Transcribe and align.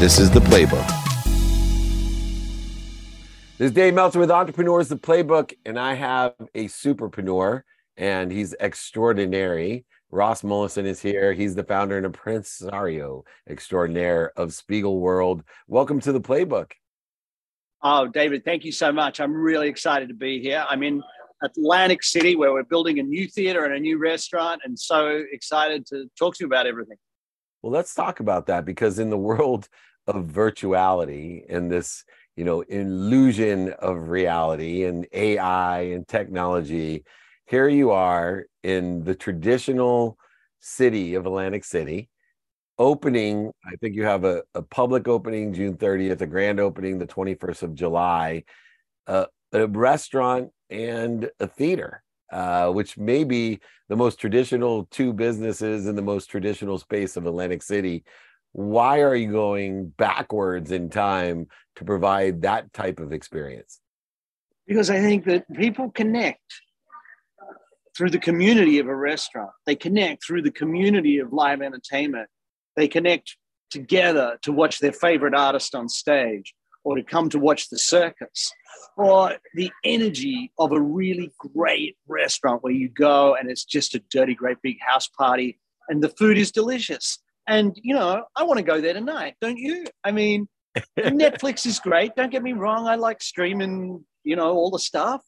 This 0.00 0.18
is 0.18 0.30
the 0.30 0.40
playbook. 0.40 0.86
This 3.58 3.66
is 3.66 3.72
Dave 3.72 3.92
Meltzer 3.92 4.18
with 4.18 4.30
Entrepreneurs 4.30 4.88
the 4.88 4.96
Playbook, 4.96 5.52
and 5.66 5.78
I 5.78 5.92
have 5.92 6.32
a 6.54 6.68
superpreneur, 6.68 7.64
and 7.98 8.32
he's 8.32 8.54
extraordinary. 8.60 9.84
Ross 10.10 10.42
Mollison 10.42 10.86
is 10.86 11.02
here. 11.02 11.34
He's 11.34 11.54
the 11.54 11.64
founder 11.64 11.98
and 11.98 12.06
impresario 12.06 13.26
extraordinaire 13.46 14.32
of 14.38 14.52
Spiegelworld. 14.52 15.42
Welcome 15.68 16.00
to 16.00 16.12
the 16.12 16.20
Playbook. 16.22 16.70
Oh, 17.82 18.08
David, 18.08 18.42
thank 18.42 18.64
you 18.64 18.72
so 18.72 18.90
much. 18.90 19.20
I'm 19.20 19.34
really 19.34 19.68
excited 19.68 20.08
to 20.08 20.14
be 20.14 20.40
here. 20.40 20.64
I'm 20.66 20.82
in 20.82 21.02
Atlantic 21.42 22.02
City 22.02 22.36
where 22.36 22.54
we're 22.54 22.62
building 22.62 23.00
a 23.00 23.02
new 23.02 23.28
theater 23.28 23.66
and 23.66 23.74
a 23.74 23.78
new 23.78 23.98
restaurant, 23.98 24.62
and 24.64 24.78
so 24.78 25.22
excited 25.30 25.84
to 25.88 26.10
talk 26.18 26.36
to 26.36 26.44
you 26.44 26.46
about 26.46 26.66
everything. 26.66 26.96
Well, 27.60 27.72
let's 27.72 27.94
talk 27.94 28.20
about 28.20 28.46
that 28.46 28.64
because 28.64 28.98
in 28.98 29.10
the 29.10 29.18
world 29.18 29.68
of 30.06 30.26
virtuality 30.26 31.44
and 31.48 31.70
this, 31.70 32.04
you 32.36 32.44
know, 32.44 32.62
illusion 32.62 33.72
of 33.78 34.08
reality 34.08 34.84
and 34.84 35.06
AI 35.12 35.80
and 35.80 36.06
technology, 36.08 37.04
here 37.46 37.68
you 37.68 37.90
are 37.90 38.46
in 38.62 39.04
the 39.04 39.14
traditional 39.14 40.16
city 40.60 41.14
of 41.14 41.26
Atlantic 41.26 41.64
City, 41.64 42.08
opening. 42.78 43.50
I 43.64 43.76
think 43.76 43.96
you 43.96 44.04
have 44.04 44.24
a, 44.24 44.42
a 44.54 44.62
public 44.62 45.08
opening 45.08 45.52
June 45.52 45.76
30th, 45.76 46.20
a 46.20 46.26
grand 46.26 46.60
opening 46.60 46.98
the 46.98 47.06
21st 47.06 47.62
of 47.62 47.74
July, 47.74 48.44
uh, 49.06 49.26
a 49.52 49.66
restaurant 49.66 50.50
and 50.70 51.28
a 51.40 51.46
theater, 51.46 52.02
uh, 52.32 52.70
which 52.70 52.96
may 52.96 53.24
be 53.24 53.60
the 53.88 53.96
most 53.96 54.20
traditional 54.20 54.86
two 54.90 55.12
businesses 55.12 55.86
in 55.86 55.96
the 55.96 56.02
most 56.02 56.26
traditional 56.26 56.78
space 56.78 57.16
of 57.16 57.26
Atlantic 57.26 57.62
City. 57.62 58.04
Why 58.52 59.00
are 59.00 59.14
you 59.14 59.30
going 59.30 59.88
backwards 59.88 60.72
in 60.72 60.90
time 60.90 61.46
to 61.76 61.84
provide 61.84 62.42
that 62.42 62.72
type 62.72 63.00
of 63.00 63.12
experience? 63.12 63.80
Because 64.66 64.90
I 64.90 65.00
think 65.00 65.24
that 65.24 65.44
people 65.54 65.90
connect 65.90 66.40
through 67.96 68.10
the 68.10 68.18
community 68.18 68.78
of 68.78 68.86
a 68.86 68.94
restaurant. 68.94 69.50
They 69.66 69.76
connect 69.76 70.24
through 70.24 70.42
the 70.42 70.50
community 70.50 71.18
of 71.18 71.32
live 71.32 71.60
entertainment. 71.60 72.28
They 72.76 72.88
connect 72.88 73.36
together 73.70 74.38
to 74.42 74.52
watch 74.52 74.80
their 74.80 74.92
favorite 74.92 75.34
artist 75.34 75.74
on 75.74 75.88
stage 75.88 76.54
or 76.82 76.96
to 76.96 77.02
come 77.02 77.28
to 77.30 77.38
watch 77.38 77.68
the 77.68 77.78
circus 77.78 78.52
or 78.96 79.34
the 79.54 79.70
energy 79.84 80.52
of 80.58 80.72
a 80.72 80.80
really 80.80 81.30
great 81.38 81.96
restaurant 82.08 82.62
where 82.62 82.72
you 82.72 82.88
go 82.88 83.34
and 83.34 83.50
it's 83.50 83.64
just 83.64 83.94
a 83.94 84.02
dirty, 84.10 84.34
great 84.34 84.56
big 84.62 84.78
house 84.80 85.08
party 85.08 85.60
and 85.88 86.02
the 86.02 86.08
food 86.08 86.38
is 86.38 86.50
delicious. 86.50 87.18
And, 87.46 87.78
you 87.82 87.94
know, 87.94 88.24
I 88.36 88.44
want 88.44 88.58
to 88.58 88.64
go 88.64 88.80
there 88.80 88.94
tonight, 88.94 89.34
don't 89.40 89.58
you? 89.58 89.86
I 90.04 90.12
mean, 90.12 90.48
Netflix 90.98 91.66
is 91.66 91.78
great. 91.78 92.14
Don't 92.14 92.30
get 92.30 92.42
me 92.42 92.52
wrong. 92.52 92.86
I 92.86 92.94
like 92.94 93.22
streaming, 93.22 94.04
you 94.24 94.36
know, 94.36 94.52
all 94.52 94.70
the 94.70 94.78
stuff. 94.78 95.22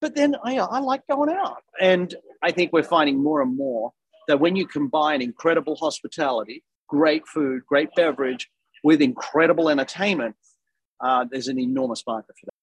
But 0.00 0.14
then 0.14 0.36
I, 0.44 0.58
I 0.58 0.78
like 0.80 1.02
going 1.08 1.30
out. 1.30 1.62
And 1.80 2.14
I 2.42 2.52
think 2.52 2.72
we're 2.72 2.82
finding 2.82 3.22
more 3.22 3.42
and 3.42 3.56
more 3.56 3.92
that 4.28 4.40
when 4.40 4.56
you 4.56 4.66
combine 4.66 5.22
incredible 5.22 5.76
hospitality, 5.76 6.62
great 6.88 7.26
food, 7.26 7.62
great 7.66 7.88
beverage 7.96 8.48
with 8.84 9.00
incredible 9.00 9.68
entertainment, 9.68 10.36
uh, 11.00 11.24
there's 11.30 11.48
an 11.48 11.58
enormous 11.58 12.04
market 12.06 12.34
for 12.38 12.46
that. 12.46 12.57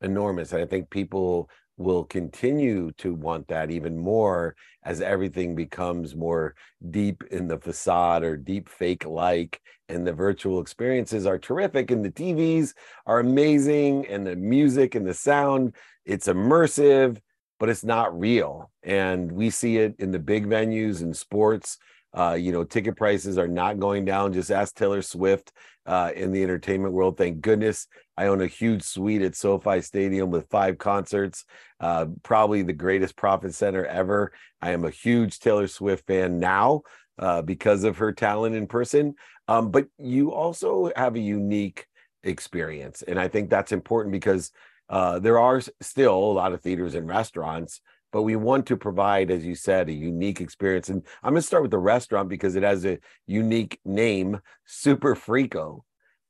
Enormous. 0.00 0.52
And 0.52 0.62
I 0.62 0.66
think 0.66 0.90
people 0.90 1.50
will 1.76 2.04
continue 2.04 2.90
to 2.98 3.14
want 3.14 3.46
that 3.48 3.70
even 3.70 3.96
more 3.96 4.54
as 4.84 5.00
everything 5.00 5.54
becomes 5.54 6.16
more 6.16 6.54
deep 6.90 7.22
in 7.30 7.46
the 7.46 7.58
facade 7.58 8.24
or 8.24 8.36
deep 8.36 8.68
fake 8.68 9.06
like 9.06 9.60
and 9.88 10.06
the 10.06 10.12
virtual 10.12 10.60
experiences 10.60 11.24
are 11.24 11.38
terrific 11.38 11.90
and 11.90 12.04
the 12.04 12.10
TVs 12.10 12.74
are 13.06 13.20
amazing 13.20 14.06
and 14.06 14.26
the 14.26 14.36
music 14.36 14.96
and 14.96 15.06
the 15.06 15.14
sound 15.14 15.74
it's 16.04 16.26
immersive 16.26 17.18
but 17.60 17.68
it's 17.68 17.84
not 17.84 18.18
real 18.18 18.70
and 18.82 19.30
we 19.30 19.48
see 19.48 19.78
it 19.78 19.94
in 19.98 20.10
the 20.10 20.18
big 20.18 20.46
venues 20.46 21.00
and 21.00 21.16
sports 21.16 21.78
uh, 22.18 22.34
you 22.34 22.50
know, 22.50 22.64
ticket 22.64 22.96
prices 22.96 23.38
are 23.38 23.46
not 23.46 23.78
going 23.78 24.04
down. 24.04 24.32
Just 24.32 24.50
ask 24.50 24.74
Taylor 24.74 25.02
Swift 25.02 25.52
uh, 25.86 26.10
in 26.16 26.32
the 26.32 26.42
entertainment 26.42 26.92
world. 26.92 27.16
Thank 27.16 27.40
goodness. 27.40 27.86
I 28.16 28.26
own 28.26 28.40
a 28.40 28.48
huge 28.48 28.82
suite 28.82 29.22
at 29.22 29.36
SoFi 29.36 29.80
Stadium 29.80 30.30
with 30.30 30.50
five 30.50 30.78
concerts, 30.78 31.44
uh, 31.78 32.06
probably 32.24 32.62
the 32.62 32.72
greatest 32.72 33.14
profit 33.14 33.54
center 33.54 33.86
ever. 33.86 34.32
I 34.60 34.72
am 34.72 34.84
a 34.84 34.90
huge 34.90 35.38
Taylor 35.38 35.68
Swift 35.68 36.08
fan 36.08 36.40
now 36.40 36.82
uh, 37.20 37.42
because 37.42 37.84
of 37.84 37.98
her 37.98 38.12
talent 38.12 38.56
in 38.56 38.66
person. 38.66 39.14
Um, 39.46 39.70
but 39.70 39.86
you 39.96 40.32
also 40.32 40.90
have 40.96 41.14
a 41.14 41.20
unique 41.20 41.86
experience. 42.24 43.02
And 43.02 43.16
I 43.16 43.28
think 43.28 43.48
that's 43.48 43.70
important 43.70 44.12
because 44.12 44.50
uh, 44.88 45.20
there 45.20 45.38
are 45.38 45.60
still 45.80 46.14
a 46.14 46.32
lot 46.32 46.52
of 46.52 46.62
theaters 46.62 46.96
and 46.96 47.06
restaurants 47.06 47.80
but 48.12 48.22
we 48.22 48.36
want 48.36 48.66
to 48.66 48.76
provide, 48.76 49.30
as 49.30 49.44
you 49.44 49.54
said, 49.54 49.88
a 49.88 49.92
unique 49.92 50.40
experience. 50.40 50.88
And 50.88 51.02
I'm 51.22 51.32
going 51.32 51.40
to 51.40 51.46
start 51.46 51.62
with 51.62 51.70
the 51.70 51.78
restaurant 51.78 52.28
because 52.28 52.56
it 52.56 52.62
has 52.62 52.84
a 52.84 52.98
unique 53.26 53.80
name, 53.84 54.40
Super 54.64 55.14
Frico. 55.14 55.80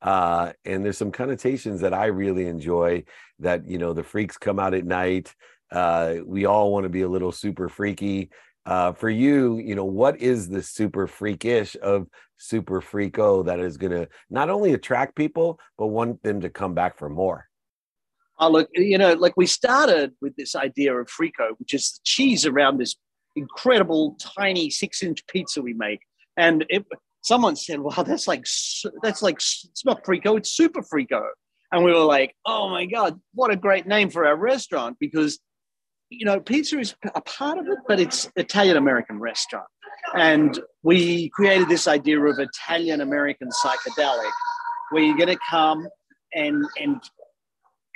Uh, 0.01 0.53
and 0.65 0.85
there's 0.85 0.99
some 0.99 1.11
connotations 1.11 1.81
that 1.81 1.95
I 1.95 2.07
really 2.07 2.47
enjoy 2.47 3.05
that, 3.41 3.69
you 3.69 3.79
know, 3.79 3.93
the 3.93 4.05
freaks 4.05 4.37
come 4.37 4.59
out 4.59 4.75
at 4.75 4.85
night. 4.85 5.35
Uh, 5.71 6.17
we 6.25 6.47
all 6.47 6.73
want 6.73 6.85
to 6.85 6.89
be 6.89 7.03
a 7.03 7.09
little 7.09 7.33
super 7.33 7.69
freaky. 7.69 8.31
Uh, 8.65 8.93
for 8.93 9.09
you, 9.09 9.57
you 9.59 9.75
know, 9.75 9.85
what 9.85 10.21
is 10.21 10.49
the 10.49 10.63
super 10.63 11.07
freakish 11.07 11.75
of 11.83 12.07
Super 12.37 12.81
Frico 12.81 13.45
that 13.47 13.61
is 13.61 13.79
going 13.79 13.93
to 13.93 14.09
not 14.29 14.51
only 14.51 14.75
attract 14.75 15.17
people, 15.17 15.59
but 15.79 15.87
want 15.87 16.23
them 16.23 16.43
to 16.43 16.51
come 16.51 16.75
back 16.75 16.99
for 16.99 17.09
more? 17.09 17.48
Oh, 18.41 18.51
look, 18.51 18.69
you 18.75 18.99
know, 18.99 19.15
like 19.15 19.37
we 19.37 19.47
started 19.47 20.13
with 20.21 20.37
this 20.37 20.55
idea 20.55 20.95
of 20.95 21.09
Frico, 21.09 21.59
which 21.59 21.75
is 21.75 21.93
the 21.93 22.01
cheese 22.05 22.47
around 22.47 22.79
this 22.79 22.95
incredible 23.37 24.17
tiny 24.39 24.71
six 24.71 25.03
inch 25.03 25.27
pizza 25.27 25.61
we 25.61 25.75
make. 25.75 26.01
And 26.37 26.65
it, 26.69 26.87
someone 27.23 27.57
said, 27.57 27.81
wow, 27.81 28.05
that's 28.05 28.29
like, 28.29 28.45
that's 29.03 29.23
like, 29.23 29.37
it's 29.37 29.85
not 29.85 30.05
Frico, 30.05 30.37
it's 30.37 30.51
Super 30.51 30.83
Frico. 30.83 31.23
And 31.73 31.85
we 31.85 31.93
were 31.93 31.99
like, 31.99 32.35
oh 32.47 32.69
my 32.71 32.87
God, 32.87 33.21
what 33.35 33.51
a 33.51 33.57
great 33.57 33.87
name 33.87 34.09
for 34.09 34.25
our 34.25 34.37
restaurant 34.37 34.97
because, 35.01 35.39
you 36.11 36.25
know, 36.25 36.41
pizza 36.41 36.79
is 36.79 36.95
a 37.15 37.21
part 37.21 37.59
of 37.59 37.67
it, 37.67 37.79
but 37.87 38.01
it's 38.01 38.31
Italian 38.37 38.77
American 38.77 39.19
restaurant. 39.19 39.67
And 40.15 40.59
we 40.83 41.29
created 41.31 41.69
this 41.69 41.87
idea 41.87 42.19
of 42.21 42.39
Italian 42.39 43.03
American 43.03 43.49
psychedelic 43.51 44.31
where 44.91 45.03
you're 45.03 45.19
going 45.19 45.29
to 45.29 45.39
come 45.51 45.87
and, 46.35 46.65
and 46.81 47.03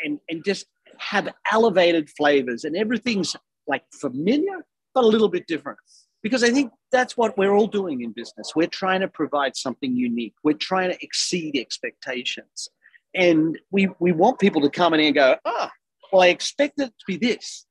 and, 0.04 0.18
and 0.28 0.44
just 0.44 0.66
have 0.98 1.28
elevated 1.50 2.10
flavors 2.10 2.64
and 2.64 2.76
everything's 2.76 3.36
like 3.66 3.84
familiar, 3.92 4.64
but 4.94 5.04
a 5.04 5.06
little 5.06 5.28
bit 5.28 5.46
different. 5.46 5.78
Because 6.22 6.44
I 6.44 6.50
think 6.50 6.72
that's 6.92 7.16
what 7.16 7.36
we're 7.36 7.52
all 7.52 7.66
doing 7.66 8.02
in 8.02 8.12
business. 8.12 8.52
We're 8.54 8.68
trying 8.68 9.00
to 9.00 9.08
provide 9.08 9.56
something 9.56 9.96
unique. 9.96 10.34
We're 10.44 10.52
trying 10.52 10.90
to 10.90 11.04
exceed 11.04 11.56
expectations. 11.56 12.68
And 13.14 13.58
we, 13.70 13.88
we 13.98 14.12
want 14.12 14.38
people 14.38 14.62
to 14.62 14.70
come 14.70 14.94
in 14.94 15.00
and 15.00 15.14
go, 15.14 15.36
ah, 15.44 15.70
oh, 15.70 15.70
well, 16.12 16.22
I 16.22 16.28
expected 16.28 16.88
it 16.88 16.94
to 16.98 17.04
be 17.06 17.16
this. 17.16 17.66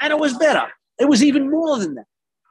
And 0.00 0.12
it 0.12 0.18
was 0.18 0.36
better. 0.36 0.66
It 0.98 1.08
was 1.08 1.22
even 1.22 1.50
more 1.50 1.78
than 1.78 1.94
that. 1.94 2.06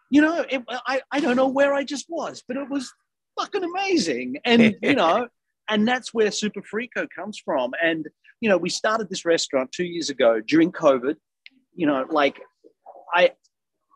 You 0.10 0.22
know, 0.22 0.46
it, 0.50 0.64
I, 0.70 1.02
I 1.12 1.20
don't 1.20 1.36
know 1.36 1.48
where 1.48 1.74
I 1.74 1.84
just 1.84 2.06
was, 2.08 2.44
but 2.48 2.58
it 2.58 2.70
was 2.70 2.92
fucking 3.40 3.64
amazing. 3.64 4.38
And, 4.46 4.76
you 4.82 4.96
know, 4.96 5.28
and 5.70 5.88
that's 5.88 6.14
where 6.14 6.32
Super 6.32 6.62
Frico 6.62 7.08
comes 7.14 7.40
from. 7.44 7.72
And 7.82 8.08
you 8.42 8.50
know, 8.50 8.58
we 8.58 8.70
started 8.70 9.10
this 9.10 9.26
restaurant 9.26 9.72
two 9.72 9.86
years 9.86 10.10
ago 10.10 10.42
during 10.46 10.72
COVID. 10.72 11.16
You 11.74 11.88
know, 11.88 12.06
like 12.10 12.42
I, 13.14 13.32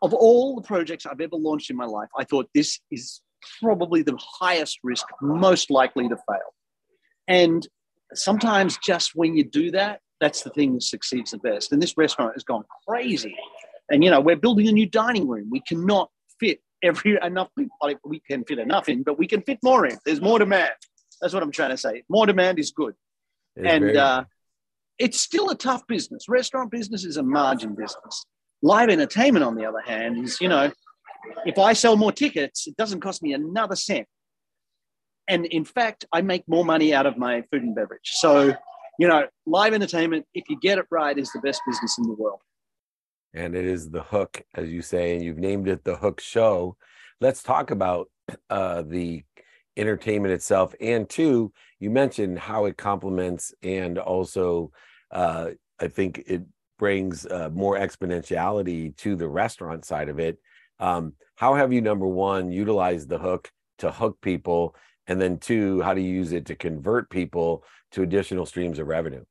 of 0.02 0.14
all 0.14 0.56
the 0.56 0.62
projects 0.62 1.06
I've 1.06 1.20
ever 1.20 1.36
launched 1.36 1.70
in 1.70 1.76
my 1.76 1.86
life, 1.86 2.08
I 2.18 2.24
thought 2.24 2.48
this 2.54 2.80
is 2.90 3.20
probably 3.60 4.02
the 4.02 4.18
highest 4.18 4.78
risk, 4.82 5.06
most 5.20 5.70
likely 5.70 6.08
to 6.08 6.16
fail. 6.16 6.54
And 7.28 7.66
sometimes 8.14 8.78
just 8.78 9.12
when 9.14 9.36
you 9.36 9.44
do 9.44 9.70
that, 9.72 10.00
that's 10.20 10.42
the 10.42 10.50
thing 10.50 10.74
that 10.74 10.82
succeeds 10.82 11.30
the 11.30 11.38
best. 11.38 11.72
And 11.72 11.80
this 11.80 11.96
restaurant 11.96 12.34
has 12.34 12.44
gone 12.44 12.64
crazy. 12.86 13.36
And 13.90 14.04
you 14.04 14.10
know, 14.10 14.20
we're 14.20 14.36
building 14.36 14.68
a 14.68 14.72
new 14.72 14.86
dining 14.86 15.26
room. 15.26 15.48
We 15.50 15.60
cannot 15.60 16.10
fit 16.38 16.60
every 16.82 17.18
enough 17.22 17.48
people. 17.58 17.76
We 18.04 18.20
can 18.20 18.44
fit 18.44 18.58
enough 18.58 18.88
in, 18.88 19.02
but 19.02 19.18
we 19.18 19.26
can 19.26 19.42
fit 19.42 19.58
more 19.62 19.86
in. 19.86 19.98
There's 20.04 20.20
more 20.20 20.38
demand. 20.38 20.72
That's 21.20 21.34
what 21.34 21.42
I'm 21.42 21.50
trying 21.50 21.70
to 21.70 21.76
say. 21.76 22.04
More 22.08 22.26
demand 22.26 22.58
is 22.58 22.70
good. 22.70 22.94
It's 23.56 23.66
and 23.66 23.96
uh, 23.96 24.24
it's 25.00 25.18
still 25.18 25.48
a 25.50 25.56
tough 25.56 25.86
business. 25.86 26.28
Restaurant 26.28 26.70
business 26.70 27.04
is 27.04 27.16
a 27.16 27.22
margin 27.22 27.74
business. 27.74 28.26
Live 28.62 28.90
entertainment, 28.90 29.44
on 29.44 29.56
the 29.56 29.64
other 29.64 29.80
hand, 29.84 30.22
is, 30.22 30.38
you 30.40 30.48
know, 30.48 30.70
if 31.46 31.58
I 31.58 31.72
sell 31.72 31.96
more 31.96 32.12
tickets, 32.12 32.66
it 32.66 32.76
doesn't 32.76 33.00
cost 33.00 33.22
me 33.22 33.32
another 33.32 33.74
cent. 33.74 34.06
And 35.26 35.46
in 35.46 35.64
fact, 35.64 36.04
I 36.12 36.20
make 36.20 36.46
more 36.46 36.64
money 36.66 36.92
out 36.92 37.06
of 37.06 37.16
my 37.16 37.42
food 37.50 37.62
and 37.62 37.74
beverage. 37.74 38.10
So, 38.12 38.54
you 38.98 39.08
know, 39.08 39.26
live 39.46 39.72
entertainment, 39.72 40.26
if 40.34 40.44
you 40.50 40.60
get 40.60 40.76
it 40.76 40.84
right, 40.90 41.16
is 41.16 41.32
the 41.32 41.40
best 41.40 41.62
business 41.66 41.96
in 41.96 42.04
the 42.04 42.14
world. 42.14 42.40
And 43.32 43.54
it 43.54 43.64
is 43.64 43.88
the 43.88 44.02
hook, 44.02 44.42
as 44.54 44.70
you 44.70 44.82
say, 44.82 45.14
and 45.14 45.24
you've 45.24 45.38
named 45.38 45.66
it 45.68 45.82
the 45.82 45.96
hook 45.96 46.20
show. 46.20 46.76
Let's 47.22 47.42
talk 47.42 47.70
about 47.70 48.10
uh, 48.50 48.82
the 48.82 49.22
entertainment 49.76 50.34
itself 50.34 50.74
and 50.78 51.08
two 51.08 51.52
you 51.80 51.90
mentioned 51.90 52.38
how 52.38 52.66
it 52.66 52.76
complements 52.76 53.54
and 53.62 53.98
also 53.98 54.70
uh, 55.10 55.50
i 55.80 55.88
think 55.88 56.22
it 56.26 56.42
brings 56.80 57.26
uh, 57.26 57.50
more 57.52 57.76
exponentiality 57.76 58.96
to 58.96 59.14
the 59.14 59.28
restaurant 59.28 59.84
side 59.84 60.08
of 60.08 60.18
it. 60.18 60.38
Um, 60.80 61.12
how 61.36 61.54
have 61.54 61.74
you 61.74 61.82
number 61.82 62.06
one 62.06 62.50
utilized 62.50 63.10
the 63.10 63.18
hook 63.18 63.52
to 63.78 63.92
hook 63.92 64.18
people? 64.22 64.74
And 65.06 65.20
then 65.20 65.38
two 65.38 65.82
how 65.82 65.92
do 65.92 66.00
you 66.00 66.12
use 66.12 66.32
it 66.32 66.46
to 66.46 66.56
convert 66.56 67.10
people 67.10 67.64
to 67.92 68.02
additional 68.02 68.46
streams 68.46 68.78
of 68.78 68.86
revenue? 68.86 69.24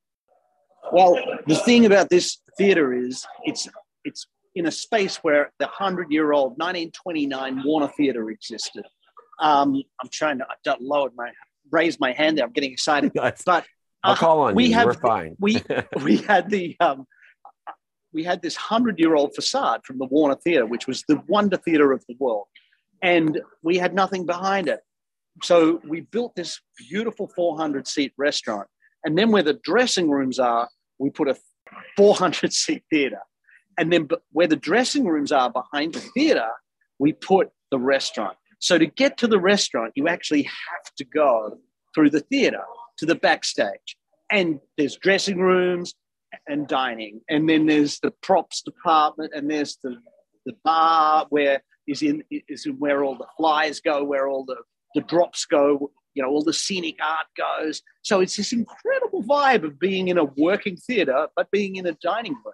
Well 0.92 1.18
the 1.48 1.56
thing 1.56 1.86
about 1.86 2.10
this 2.10 2.38
theater 2.58 2.94
is 2.94 3.26
it's 3.44 3.68
it's 4.04 4.28
in 4.54 4.68
a 4.68 4.72
space 4.72 5.18
where 5.18 5.52
the 5.58 5.66
100 5.66 6.12
year 6.12 6.32
old 6.32 6.52
1929 6.58 7.64
warner 7.66 7.88
theater 7.98 8.30
existed. 8.30 8.86
Um, 9.40 9.82
i'm 10.02 10.10
trying 10.12 10.38
to 10.40 10.46
i've 10.50 10.82
lowered 10.82 11.14
my 11.16 11.32
raised 11.72 12.00
my 12.00 12.12
hand 12.12 12.38
there. 12.38 12.46
I'm 12.46 12.52
getting 12.52 12.72
excited. 12.72 13.12
But 13.46 13.66
I'll 14.04 14.16
call 14.16 14.42
on 14.42 14.56
we 14.56 14.68
you. 14.68 14.74
Have, 14.76 14.86
We're 14.86 14.94
fine. 14.94 15.36
we 15.40 15.62
we 16.04 16.18
had 16.18 16.50
the 16.50 16.76
um, 16.80 17.06
we 18.14 18.24
had 18.24 18.42
this 18.42 18.56
hundred 18.56 19.00
year 19.00 19.16
old 19.16 19.36
facade 19.36 19.82
from 19.86 19.98
the 19.98 20.06
Warner 20.06 20.36
Theatre, 20.36 20.66
which 20.66 20.88
was 20.88 21.04
the 21.08 21.22
wonder 21.28 21.58
theatre 21.58 21.92
of 21.92 22.04
the 22.08 22.16
world, 22.20 22.48
and 23.02 23.42
we 23.62 23.78
had 23.78 23.94
nothing 23.94 24.26
behind 24.26 24.68
it. 24.68 24.80
So 25.44 25.82
we 25.88 26.02
built 26.02 26.36
this 26.36 26.60
beautiful 26.78 27.28
400 27.36 27.88
seat 27.88 28.14
restaurant, 28.18 28.68
and 29.04 29.18
then 29.18 29.32
where 29.32 29.44
the 29.44 29.60
dressing 29.64 30.10
rooms 30.10 30.40
are, 30.40 30.68
we 30.98 31.10
put 31.10 31.30
a 31.30 31.38
400 31.96 32.52
seat 32.54 32.84
theatre, 32.90 33.22
and 33.78 33.92
then 33.92 34.10
where 34.32 34.48
the 34.48 34.56
dressing 34.56 35.06
rooms 35.06 35.32
are 35.32 35.50
behind 35.50 35.94
the 35.94 36.00
theatre, 36.00 36.50
we 36.98 37.14
put 37.14 37.50
the 37.72 37.80
restaurant. 37.80 38.38
So 38.60 38.78
to 38.78 38.86
get 38.86 39.18
to 39.20 39.28
the 39.28 39.40
restaurant, 39.40 39.94
you 39.96 40.08
actually 40.08 40.44
have 40.44 40.94
to 40.98 41.06
go 41.06 41.60
through 41.96 42.10
the 42.10 42.20
theatre 42.20 42.64
to 43.00 43.06
the 43.06 43.16
backstage. 43.16 43.98
And 44.32 44.60
there's 44.78 44.98
dressing 44.98 45.40
rooms 45.40 45.96
and 46.48 46.68
dining. 46.68 47.22
And 47.30 47.50
then 47.50 47.66
there's 47.66 48.00
the 48.00 48.12
props 48.22 48.62
department 48.62 49.32
and 49.36 49.50
there's 49.50 49.78
the, 49.84 49.98
the 50.46 50.54
bar 50.64 51.26
where 51.30 51.64
is 51.88 52.04
in 52.04 52.24
is 52.30 52.66
in 52.66 52.74
where 52.74 53.04
all 53.04 53.18
the 53.18 53.28
flies 53.38 53.80
go, 53.80 54.04
where 54.04 54.28
all 54.28 54.46
the, 54.46 54.58
the 54.94 55.02
drops 55.02 55.46
go, 55.46 55.92
you 56.14 56.22
know, 56.22 56.30
all 56.30 56.44
the 56.44 56.54
scenic 56.54 56.98
art 57.04 57.28
goes. 57.36 57.82
So 58.04 58.20
it's 58.20 58.36
this 58.36 58.54
incredible 58.54 59.24
vibe 59.24 59.64
of 59.64 59.80
being 59.80 60.08
in 60.10 60.18
a 60.18 60.26
working 60.26 60.78
theater, 60.78 61.28
but 61.36 61.50
being 61.52 61.78
in 61.78 61.88
a 61.88 61.94
dining 61.94 62.34
room. 62.34 62.54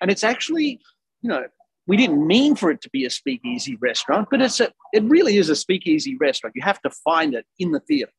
And 0.00 0.10
it's 0.10 0.24
actually, 0.24 0.80
you 1.20 1.28
know, 1.28 1.44
we 1.86 1.96
didn't 1.96 2.26
mean 2.26 2.56
for 2.56 2.70
it 2.70 2.80
to 2.82 2.90
be 2.90 3.04
a 3.04 3.10
speakeasy 3.10 3.76
restaurant, 3.80 4.28
but 4.30 4.40
it's 4.40 4.60
a, 4.60 4.72
it 4.92 5.02
really 5.04 5.36
is 5.36 5.48
a 5.48 5.56
speakeasy 5.56 6.16
restaurant. 6.16 6.54
You 6.56 6.62
have 6.62 6.80
to 6.82 6.90
find 6.90 7.34
it 7.34 7.44
in 7.58 7.72
the 7.72 7.80
theater. 7.80 8.12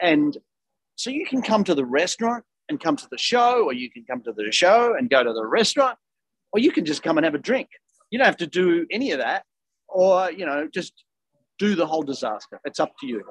And 0.00 0.36
so 0.98 1.10
you 1.10 1.24
can 1.24 1.42
come 1.42 1.62
to 1.62 1.76
the 1.76 1.84
restaurant 1.84 2.44
and 2.68 2.80
come 2.80 2.96
to 2.96 3.06
the 3.08 3.16
show, 3.16 3.64
or 3.64 3.72
you 3.72 3.88
can 3.88 4.04
come 4.04 4.20
to 4.24 4.32
the 4.32 4.50
show 4.50 4.96
and 4.98 5.08
go 5.08 5.22
to 5.22 5.32
the 5.32 5.46
restaurant, 5.46 5.96
or 6.52 6.58
you 6.58 6.72
can 6.72 6.84
just 6.84 7.04
come 7.04 7.18
and 7.18 7.24
have 7.24 7.36
a 7.36 7.38
drink. 7.38 7.68
You 8.10 8.18
don't 8.18 8.26
have 8.26 8.36
to 8.38 8.48
do 8.48 8.84
any 8.90 9.12
of 9.12 9.20
that, 9.20 9.44
or 9.88 10.32
you 10.32 10.44
know, 10.44 10.68
just 10.68 10.92
do 11.60 11.76
the 11.76 11.86
whole 11.86 12.02
disaster. 12.02 12.60
It's 12.64 12.80
up 12.80 12.92
to 13.00 13.06
you. 13.06 13.22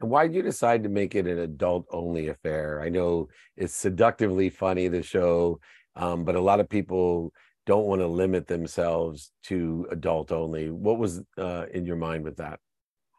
And 0.00 0.08
why 0.08 0.26
did 0.26 0.34
you 0.34 0.42
decide 0.42 0.82
to 0.84 0.88
make 0.88 1.14
it 1.14 1.26
an 1.26 1.40
adult 1.40 1.84
only 1.90 2.28
affair? 2.28 2.80
I 2.80 2.88
know 2.88 3.28
it's 3.56 3.74
seductively 3.74 4.48
funny, 4.48 4.88
the 4.88 5.02
show, 5.02 5.60
um, 5.94 6.24
but 6.24 6.36
a 6.36 6.40
lot 6.40 6.60
of 6.60 6.70
people 6.70 7.34
don't 7.66 7.84
want 7.84 8.00
to 8.00 8.06
limit 8.06 8.46
themselves 8.46 9.30
to 9.44 9.86
adult 9.90 10.32
only. 10.32 10.70
What 10.70 10.98
was 10.98 11.22
uh, 11.36 11.66
in 11.70 11.84
your 11.84 11.96
mind 11.96 12.24
with 12.24 12.38
that? 12.38 12.60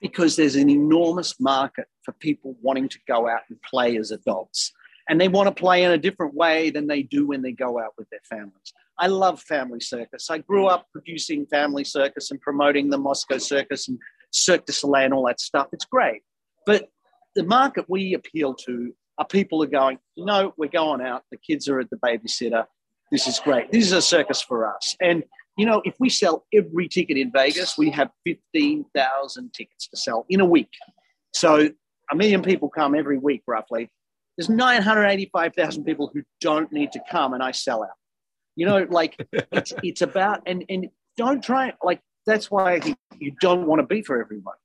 Because 0.01 0.35
there's 0.35 0.55
an 0.55 0.69
enormous 0.69 1.39
market 1.39 1.85
for 2.03 2.13
people 2.13 2.55
wanting 2.61 2.89
to 2.89 2.99
go 3.07 3.27
out 3.27 3.41
and 3.49 3.61
play 3.61 3.97
as 3.97 4.11
adults. 4.11 4.71
And 5.09 5.19
they 5.19 5.27
want 5.27 5.47
to 5.47 5.61
play 5.61 5.83
in 5.83 5.91
a 5.91 5.97
different 5.97 6.35
way 6.35 6.69
than 6.69 6.87
they 6.87 7.03
do 7.03 7.27
when 7.27 7.41
they 7.41 7.51
go 7.51 7.79
out 7.79 7.93
with 7.97 8.07
their 8.09 8.21
families. 8.29 8.73
I 8.99 9.07
love 9.07 9.41
Family 9.41 9.79
Circus. 9.79 10.29
I 10.29 10.39
grew 10.39 10.67
up 10.67 10.85
producing 10.91 11.45
Family 11.47 11.83
Circus 11.83 12.31
and 12.31 12.39
promoting 12.39 12.89
the 12.89 12.97
Moscow 12.97 13.37
Circus 13.37 13.87
and 13.87 13.97
Cirque 14.31 14.65
du 14.65 14.73
Soleil 14.73 15.05
and 15.05 15.13
all 15.13 15.25
that 15.25 15.39
stuff. 15.39 15.67
It's 15.71 15.85
great. 15.85 16.21
But 16.65 16.89
the 17.35 17.43
market 17.43 17.85
we 17.87 18.13
appeal 18.13 18.53
to 18.65 18.93
are 19.17 19.25
people 19.25 19.59
who 19.59 19.63
are 19.63 19.67
going, 19.67 19.99
no, 20.17 20.53
we're 20.57 20.69
going 20.69 21.01
out. 21.01 21.23
The 21.31 21.37
kids 21.37 21.67
are 21.67 21.79
at 21.79 21.89
the 21.89 21.97
babysitter. 21.97 22.65
This 23.11 23.27
is 23.27 23.39
great. 23.39 23.71
This 23.71 23.85
is 23.85 23.93
a 23.93 24.01
circus 24.01 24.41
for 24.41 24.73
us. 24.73 24.95
And 25.01 25.23
you 25.59 25.65
know, 25.65 25.81
if 25.83 25.93
we 25.99 26.07
sell 26.07 26.45
every 26.53 26.87
ticket 26.87 27.17
in 27.17 27.33
Vegas, 27.33 27.77
we 27.77 27.89
have 27.91 28.09
15,000 28.25 29.53
tickets 29.53 29.89
to 29.89 29.97
sell 29.97 30.25
in 30.29 30.39
a 30.39 30.45
week. 30.45 30.69
So 31.33 31.69
a 32.09 32.15
million 32.15 32.41
people 32.41 32.69
come 32.69 32.95
every 32.95 33.17
week, 33.17 33.43
roughly. 33.45 33.91
There's 34.37 34.47
985,000 34.47 35.83
people 35.83 36.09
who 36.13 36.23
don't 36.39 36.71
need 36.71 36.93
to 36.93 37.01
come, 37.11 37.33
and 37.33 37.43
I 37.43 37.51
sell 37.51 37.83
out. 37.83 37.89
You 38.55 38.67
know, 38.67 38.87
like 38.89 39.17
it's, 39.51 39.73
it's 39.83 40.01
about, 40.01 40.43
and, 40.45 40.63
and 40.69 40.87
don't 41.17 41.43
try, 41.43 41.73
like, 41.83 41.99
that's 42.25 42.49
why 42.49 42.79
you 43.19 43.35
don't 43.41 43.67
want 43.67 43.81
to 43.81 43.85
be 43.85 44.01
for 44.01 44.21
everyone. 44.21 44.55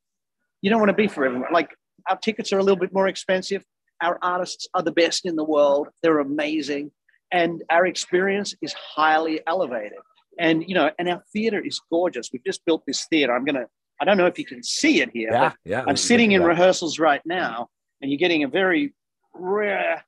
You 0.62 0.70
don't 0.70 0.79
want 0.79 0.91
to 0.91 0.96
be 0.96 1.08
for 1.08 1.25
everyone. 1.25 1.52
Like, 1.52 1.75
our 2.08 2.19
tickets 2.19 2.52
are 2.52 2.58
a 2.58 2.62
little 2.62 2.79
bit 2.79 2.93
more 2.93 3.08
expensive. 3.08 3.64
Our 4.00 4.17
artists 4.23 4.69
are 4.75 4.82
the 4.82 4.93
best 4.93 5.26
in 5.26 5.35
the 5.35 5.43
world, 5.43 5.88
they're 6.05 6.20
amazing. 6.20 6.93
And 7.32 7.64
our 7.69 7.85
experience 7.85 8.55
is 8.62 8.73
highly 8.75 9.41
elevated 9.49 9.99
and 10.39 10.65
you 10.67 10.75
know, 10.75 10.91
and 10.99 11.09
our 11.09 11.23
theater 11.33 11.61
is 11.61 11.81
gorgeous. 11.91 12.31
We've 12.33 12.45
just 12.45 12.65
built 12.65 12.83
this 12.87 13.07
theater. 13.07 13.35
I'm 13.35 13.45
gonna. 13.45 13.67
I 14.01 14.05
don't 14.05 14.17
know 14.17 14.27
if 14.27 14.39
you 14.39 14.45
can 14.45 14.63
see 14.63 15.01
it 15.01 15.11
here. 15.13 15.31
Yeah, 15.31 15.53
yeah. 15.65 15.85
I'm 15.87 15.97
sitting 15.97 16.33
in 16.33 16.43
rehearsals 16.43 16.99
right 16.99 17.23
now, 17.25 17.69
and 18.01 18.11
you're 18.11 18.19
getting 18.19 18.43
a 18.45 18.49
very 18.49 18.93
rare 19.33 20.05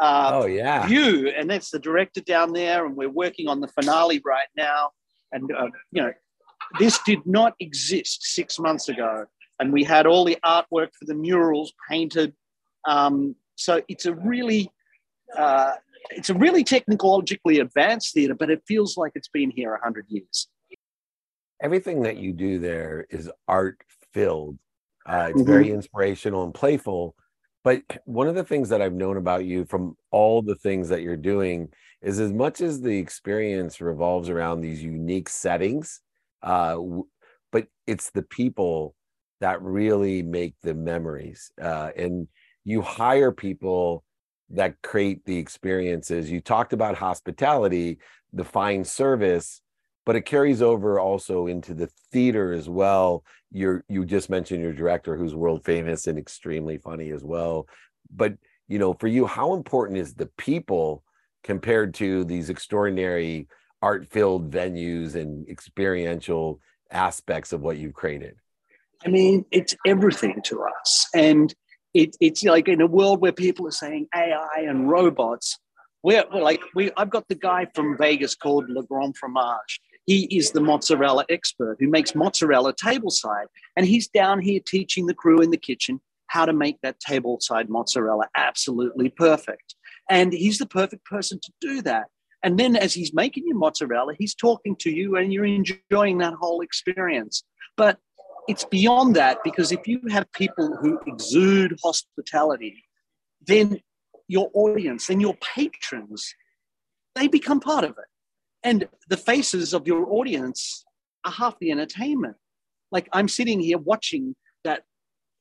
uh, 0.00 0.30
oh 0.34 0.46
yeah 0.46 0.86
view. 0.86 1.28
And 1.28 1.48
that's 1.48 1.70
the 1.70 1.78
director 1.78 2.20
down 2.20 2.52
there, 2.52 2.86
and 2.86 2.96
we're 2.96 3.10
working 3.10 3.48
on 3.48 3.60
the 3.60 3.68
finale 3.68 4.20
right 4.24 4.48
now. 4.56 4.90
And 5.32 5.50
uh, 5.52 5.68
you 5.92 6.02
know, 6.02 6.12
this 6.78 6.98
did 7.06 7.24
not 7.26 7.54
exist 7.60 8.22
six 8.22 8.58
months 8.58 8.88
ago, 8.88 9.26
and 9.58 9.72
we 9.72 9.84
had 9.84 10.06
all 10.06 10.24
the 10.24 10.38
artwork 10.44 10.88
for 10.98 11.06
the 11.06 11.14
murals 11.14 11.72
painted. 11.88 12.34
Um, 12.86 13.36
so 13.56 13.82
it's 13.88 14.06
a 14.06 14.14
really 14.14 14.70
uh, 15.36 15.74
it's 16.10 16.30
a 16.30 16.34
really 16.34 16.64
technologically 16.64 17.60
advanced 17.60 18.14
theater, 18.14 18.34
but 18.34 18.50
it 18.50 18.62
feels 18.66 18.96
like 18.96 19.12
it's 19.14 19.28
been 19.28 19.50
here 19.50 19.72
100 19.72 20.06
years. 20.08 20.48
Everything 21.62 22.02
that 22.02 22.16
you 22.16 22.32
do 22.32 22.58
there 22.58 23.06
is 23.10 23.30
art 23.46 23.78
filled. 24.12 24.58
Uh, 25.06 25.28
it's 25.30 25.42
mm-hmm. 25.42 25.50
very 25.50 25.70
inspirational 25.70 26.44
and 26.44 26.54
playful. 26.54 27.14
But 27.62 27.82
one 28.06 28.26
of 28.26 28.34
the 28.34 28.44
things 28.44 28.70
that 28.70 28.80
I've 28.80 28.94
known 28.94 29.18
about 29.18 29.44
you 29.44 29.66
from 29.66 29.96
all 30.10 30.40
the 30.40 30.54
things 30.54 30.88
that 30.88 31.02
you're 31.02 31.16
doing 31.16 31.68
is 32.00 32.18
as 32.18 32.32
much 32.32 32.62
as 32.62 32.80
the 32.80 32.98
experience 32.98 33.80
revolves 33.80 34.30
around 34.30 34.60
these 34.60 34.82
unique 34.82 35.28
settings, 35.28 36.00
uh, 36.42 36.78
but 37.52 37.66
it's 37.86 38.10
the 38.10 38.22
people 38.22 38.94
that 39.40 39.60
really 39.60 40.22
make 40.22 40.54
the 40.62 40.74
memories. 40.74 41.50
Uh, 41.60 41.90
and 41.96 42.28
you 42.64 42.80
hire 42.80 43.32
people 43.32 44.04
that 44.50 44.82
create 44.82 45.24
the 45.24 45.38
experiences. 45.38 46.30
You 46.30 46.40
talked 46.40 46.72
about 46.72 46.96
hospitality, 46.96 47.98
the 48.32 48.44
fine 48.44 48.84
service, 48.84 49.60
but 50.06 50.16
it 50.16 50.22
carries 50.22 50.62
over 50.62 50.98
also 50.98 51.46
into 51.46 51.74
the 51.74 51.88
theater 52.12 52.52
as 52.52 52.68
well. 52.68 53.24
You're 53.52 53.84
you 53.88 54.04
just 54.04 54.30
mentioned 54.30 54.62
your 54.62 54.72
director 54.72 55.16
who's 55.16 55.34
world 55.34 55.64
famous 55.64 56.06
and 56.06 56.18
extremely 56.18 56.78
funny 56.78 57.10
as 57.10 57.24
well. 57.24 57.68
But 58.14 58.34
you 58.68 58.78
know, 58.78 58.94
for 58.94 59.08
you, 59.08 59.26
how 59.26 59.54
important 59.54 59.98
is 59.98 60.14
the 60.14 60.30
people 60.36 61.02
compared 61.42 61.94
to 61.94 62.24
these 62.24 62.50
extraordinary 62.50 63.48
art-filled 63.82 64.50
venues 64.50 65.14
and 65.14 65.48
experiential 65.48 66.60
aspects 66.90 67.52
of 67.52 67.62
what 67.62 67.78
you've 67.78 67.94
created? 67.94 68.36
I 69.04 69.08
mean, 69.08 69.44
it's 69.50 69.74
everything 69.86 70.40
to 70.44 70.62
us. 70.62 71.08
And 71.14 71.54
it, 71.94 72.16
it's 72.20 72.44
like 72.44 72.68
in 72.68 72.80
a 72.80 72.86
world 72.86 73.20
where 73.20 73.32
people 73.32 73.66
are 73.66 73.72
saying 73.72 74.08
AI 74.14 74.64
and 74.66 74.88
robots, 74.88 75.58
we're, 76.02 76.24
we're 76.32 76.42
like, 76.42 76.62
we, 76.74 76.90
I've 76.96 77.10
got 77.10 77.28
the 77.28 77.34
guy 77.34 77.66
from 77.74 77.96
Vegas 77.98 78.34
called 78.34 78.70
Le 78.70 78.82
Grand 78.84 79.16
Fromage. 79.16 79.80
He 80.06 80.24
is 80.36 80.52
the 80.52 80.60
mozzarella 80.60 81.24
expert 81.28 81.76
who 81.78 81.88
makes 81.88 82.14
mozzarella 82.14 82.74
tableside. 82.74 83.46
And 83.76 83.86
he's 83.86 84.08
down 84.08 84.40
here 84.40 84.60
teaching 84.64 85.06
the 85.06 85.14
crew 85.14 85.40
in 85.40 85.50
the 85.50 85.58
kitchen 85.58 86.00
how 86.28 86.46
to 86.46 86.52
make 86.52 86.80
that 86.82 86.96
tableside 87.06 87.68
mozzarella 87.68 88.28
absolutely 88.36 89.10
perfect. 89.10 89.74
And 90.08 90.32
he's 90.32 90.58
the 90.58 90.66
perfect 90.66 91.04
person 91.04 91.38
to 91.42 91.52
do 91.60 91.82
that. 91.82 92.06
And 92.42 92.58
then 92.58 92.76
as 92.76 92.94
he's 92.94 93.12
making 93.12 93.44
your 93.46 93.58
mozzarella, 93.58 94.14
he's 94.18 94.34
talking 94.34 94.74
to 94.76 94.90
you 94.90 95.16
and 95.16 95.32
you're 95.32 95.44
enjoying 95.44 96.18
that 96.18 96.34
whole 96.34 96.62
experience. 96.62 97.44
But 97.76 97.98
it's 98.50 98.64
beyond 98.64 99.14
that 99.14 99.38
because 99.44 99.70
if 99.70 99.86
you 99.86 100.00
have 100.10 100.30
people 100.32 100.76
who 100.82 100.98
exude 101.06 101.78
hospitality, 101.84 102.82
then 103.46 103.78
your 104.26 104.50
audience 104.54 105.08
and 105.08 105.20
your 105.20 105.36
patrons, 105.36 106.34
they 107.14 107.28
become 107.28 107.60
part 107.60 107.84
of 107.84 107.90
it. 107.90 108.10
And 108.64 108.88
the 109.08 109.16
faces 109.16 109.72
of 109.72 109.86
your 109.86 110.04
audience 110.12 110.84
are 111.24 111.30
half 111.30 111.58
the 111.60 111.70
entertainment. 111.70 112.36
Like 112.90 113.08
I'm 113.12 113.28
sitting 113.28 113.60
here 113.60 113.78
watching 113.78 114.34
that 114.64 114.82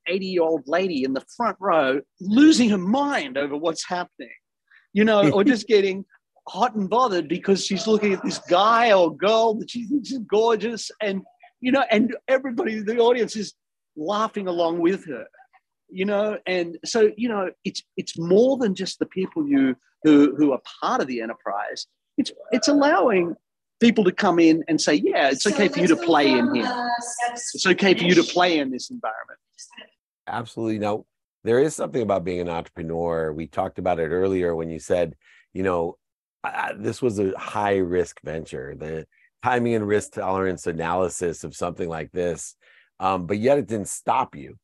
80 0.08 0.26
year 0.28 0.44
old 0.44 0.68
lady 0.68 1.04
in 1.04 1.14
the 1.14 1.26
front 1.36 1.58
row 1.60 2.02
losing 2.22 2.70
her 2.70 2.78
mind 2.78 3.40
over 3.40 3.58
what's 3.58 3.88
happening, 3.90 4.30
you 4.94 5.04
know, 5.04 5.32
or 5.32 5.44
just 5.44 5.68
getting 5.76 6.06
hot 6.48 6.76
and 6.76 6.88
bothered 6.88 7.28
because 7.28 7.66
she's 7.66 7.88
looking 7.88 8.14
at 8.14 8.24
this 8.24 8.38
guy 8.50 8.94
or 8.94 9.16
girl 9.16 9.56
that 9.56 9.72
she 9.72 9.88
thinks 9.88 10.12
is 10.12 10.20
gorgeous. 10.20 10.92
And, 11.02 11.24
you 11.62 11.72
know, 11.72 11.84
and 11.92 12.16
everybody, 12.28 12.80
the 12.80 13.00
audience 13.00 13.36
is 13.36 13.54
laughing 13.96 14.48
along 14.48 14.80
with 14.80 15.06
her, 15.08 15.26
you 15.90 16.06
know. 16.06 16.38
And 16.46 16.78
so, 16.86 17.12
you 17.18 17.30
know, 17.30 17.52
it's 17.64 17.84
it's 17.98 18.18
more 18.18 18.58
than 18.58 18.76
just 18.76 19.00
the 19.00 19.06
people 19.06 19.48
you 19.48 19.76
who 20.04 20.36
who 20.36 20.52
are 20.54 20.62
part 20.82 21.02
of 21.02 21.08
the 21.08 21.22
enterprise. 21.22 21.88
It's 22.18 22.32
it's 22.52 22.68
allowing 22.68 23.36
people 23.80 24.04
to 24.04 24.12
come 24.12 24.40
in 24.40 24.64
and 24.68 24.80
say, 24.80 24.96
yeah, 24.96 25.30
it's 25.30 25.48
okay 25.48 25.68
for 25.68 25.80
you 25.80 25.88
to 25.88 25.96
play 25.96 26.30
in 26.30 26.54
here. 26.54 26.90
It's 27.32 27.66
okay 27.66 27.94
for 27.94 28.04
you 28.04 28.16
to 28.16 28.24
play 28.24 28.60
in 28.60 28.72
this 28.72 28.90
environment. 28.90 29.40
Absolutely. 30.28 30.80
Now, 30.80 31.06
there 31.44 31.60
is 31.60 31.76
something 31.76 32.02
about 32.02 32.26
being 32.26 32.42
an 32.42 32.50
entrepreneur. 32.50 33.32
We 33.32 33.48
talked 33.48 33.80
about 33.80 34.00
it 34.00 34.10
earlier 34.10 34.54
when 34.54 34.70
you 34.70 34.80
said, 34.80 35.16
you 35.54 35.64
know, 35.64 35.98
I, 36.44 36.74
this 36.78 37.02
was 37.02 37.20
a 37.20 37.38
high 37.38 37.78
risk 37.78 38.20
venture. 38.24 38.76
The 38.78 39.08
timing 39.44 39.76
and 39.76 39.88
risk 39.88 40.14
tolerance 40.14 40.68
analysis 40.68 41.44
of 41.44 41.56
something 41.56 41.88
like 41.88 42.12
this, 42.12 42.56
um, 43.00 43.26
but 43.26 43.38
yet 43.38 43.58
it 43.58 43.68
didn't 43.68 43.88
stop 43.88 44.36
you. 44.36 44.58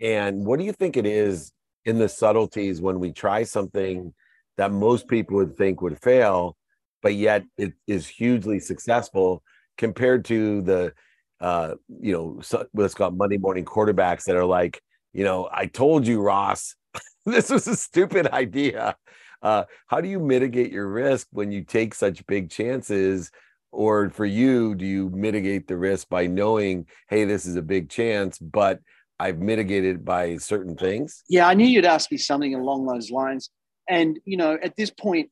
And 0.00 0.44
what 0.44 0.58
do 0.58 0.64
you 0.64 0.72
think 0.72 0.96
it 0.96 1.06
is 1.06 1.52
in 1.84 1.98
the 1.98 2.08
subtleties 2.08 2.80
when 2.80 3.00
we 3.00 3.12
try 3.12 3.42
something 3.44 4.12
that 4.56 4.72
most 4.72 5.08
people 5.08 5.36
would 5.36 5.56
think 5.56 5.80
would 5.80 6.00
fail, 6.00 6.56
but 7.02 7.14
yet 7.14 7.44
it 7.56 7.72
is 7.86 8.06
hugely 8.06 8.58
successful 8.60 9.42
compared 9.78 10.24
to 10.26 10.60
the 10.62 10.92
uh, 11.40 11.74
you 12.00 12.12
know, 12.12 12.38
so, 12.42 12.66
let's 12.74 12.94
call 12.94 13.08
it 13.08 13.14
Monday 13.14 13.38
morning 13.38 13.64
quarterbacks 13.64 14.24
that 14.24 14.36
are 14.36 14.44
like, 14.44 14.82
you 15.12 15.24
know, 15.24 15.48
I 15.50 15.66
told 15.66 16.06
you, 16.06 16.20
Ross, 16.20 16.76
this 17.26 17.48
was 17.50 17.66
a 17.66 17.76
stupid 17.76 18.26
idea. 18.28 18.96
Uh, 19.42 19.64
how 19.86 20.02
do 20.02 20.08
you 20.08 20.20
mitigate 20.20 20.70
your 20.70 20.86
risk 20.86 21.26
when 21.32 21.50
you 21.50 21.64
take 21.64 21.94
such 21.94 22.26
big 22.26 22.50
chances? 22.50 23.30
Or 23.72 24.10
for 24.10 24.26
you, 24.26 24.74
do 24.74 24.84
you 24.84 25.10
mitigate 25.10 25.68
the 25.68 25.76
risk 25.76 26.08
by 26.08 26.26
knowing, 26.26 26.86
hey, 27.08 27.24
this 27.24 27.46
is 27.46 27.56
a 27.56 27.62
big 27.62 27.88
chance, 27.88 28.38
but 28.38 28.80
I've 29.18 29.38
mitigated 29.38 30.04
by 30.04 30.38
certain 30.38 30.76
things? 30.76 31.22
Yeah, 31.28 31.46
I 31.46 31.54
knew 31.54 31.66
you'd 31.66 31.84
ask 31.84 32.10
me 32.10 32.18
something 32.18 32.54
along 32.54 32.86
those 32.86 33.10
lines. 33.10 33.50
And 33.88 34.18
you 34.24 34.36
know, 34.36 34.58
at 34.62 34.76
this 34.76 34.90
point 34.90 35.30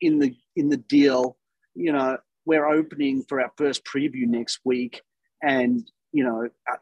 in 0.00 0.18
the 0.18 0.34
in 0.56 0.68
the 0.68 0.76
deal, 0.76 1.36
you 1.74 1.92
know, 1.92 2.18
we're 2.44 2.66
opening 2.66 3.24
for 3.28 3.40
our 3.40 3.50
first 3.56 3.84
preview 3.84 4.26
next 4.26 4.60
week, 4.64 5.02
and 5.42 5.88
you 6.12 6.24
know, 6.24 6.48
uh, 6.70 6.76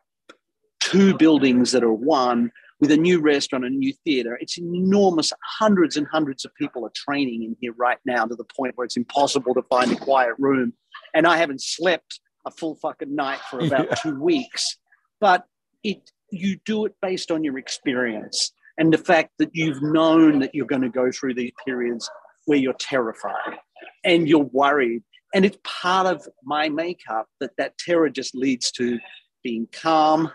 two 0.80 1.16
buildings 1.16 1.72
that 1.72 1.82
are 1.82 1.92
one 1.92 2.52
with 2.80 2.90
a 2.90 2.96
new 2.96 3.20
restaurant, 3.20 3.64
a 3.64 3.70
new 3.70 3.92
theater. 4.04 4.38
It's 4.40 4.58
enormous. 4.58 5.32
Hundreds 5.58 5.96
and 5.96 6.06
hundreds 6.06 6.44
of 6.44 6.54
people 6.54 6.84
are 6.84 6.92
training 6.94 7.42
in 7.42 7.56
here 7.60 7.72
right 7.76 7.98
now 8.04 8.26
to 8.26 8.34
the 8.34 8.44
point 8.44 8.76
where 8.76 8.84
it's 8.84 8.96
impossible 8.96 9.54
to 9.54 9.62
find 9.62 9.90
a 9.90 9.96
quiet 9.96 10.34
room. 10.38 10.72
And 11.14 11.26
I 11.26 11.36
haven't 11.36 11.62
slept 11.62 12.20
a 12.46 12.50
full 12.50 12.76
fucking 12.76 13.14
night 13.14 13.40
for 13.50 13.60
about 13.60 13.86
yeah. 13.88 13.94
two 13.94 14.20
weeks. 14.20 14.76
But 15.20 15.44
it 15.82 16.10
you 16.30 16.58
do 16.64 16.84
it 16.84 16.94
based 17.00 17.30
on 17.30 17.44
your 17.44 17.58
experience 17.58 18.52
and 18.78 18.92
the 18.92 18.98
fact 18.98 19.30
that 19.38 19.50
you've 19.52 19.82
known 19.82 20.40
that 20.40 20.54
you're 20.54 20.66
going 20.66 20.82
to 20.82 20.88
go 20.88 21.10
through 21.12 21.34
these 21.34 21.52
periods 21.64 22.10
where 22.46 22.58
you're 22.58 22.74
terrified 22.74 23.58
and 24.04 24.28
you're 24.28 24.50
worried 24.52 25.02
and 25.34 25.44
it's 25.44 25.58
part 25.64 26.06
of 26.06 26.26
my 26.44 26.68
makeup 26.68 27.26
that 27.40 27.50
that 27.58 27.76
terror 27.78 28.08
just 28.08 28.34
leads 28.34 28.70
to 28.72 28.98
being 29.42 29.68
calm 29.72 30.30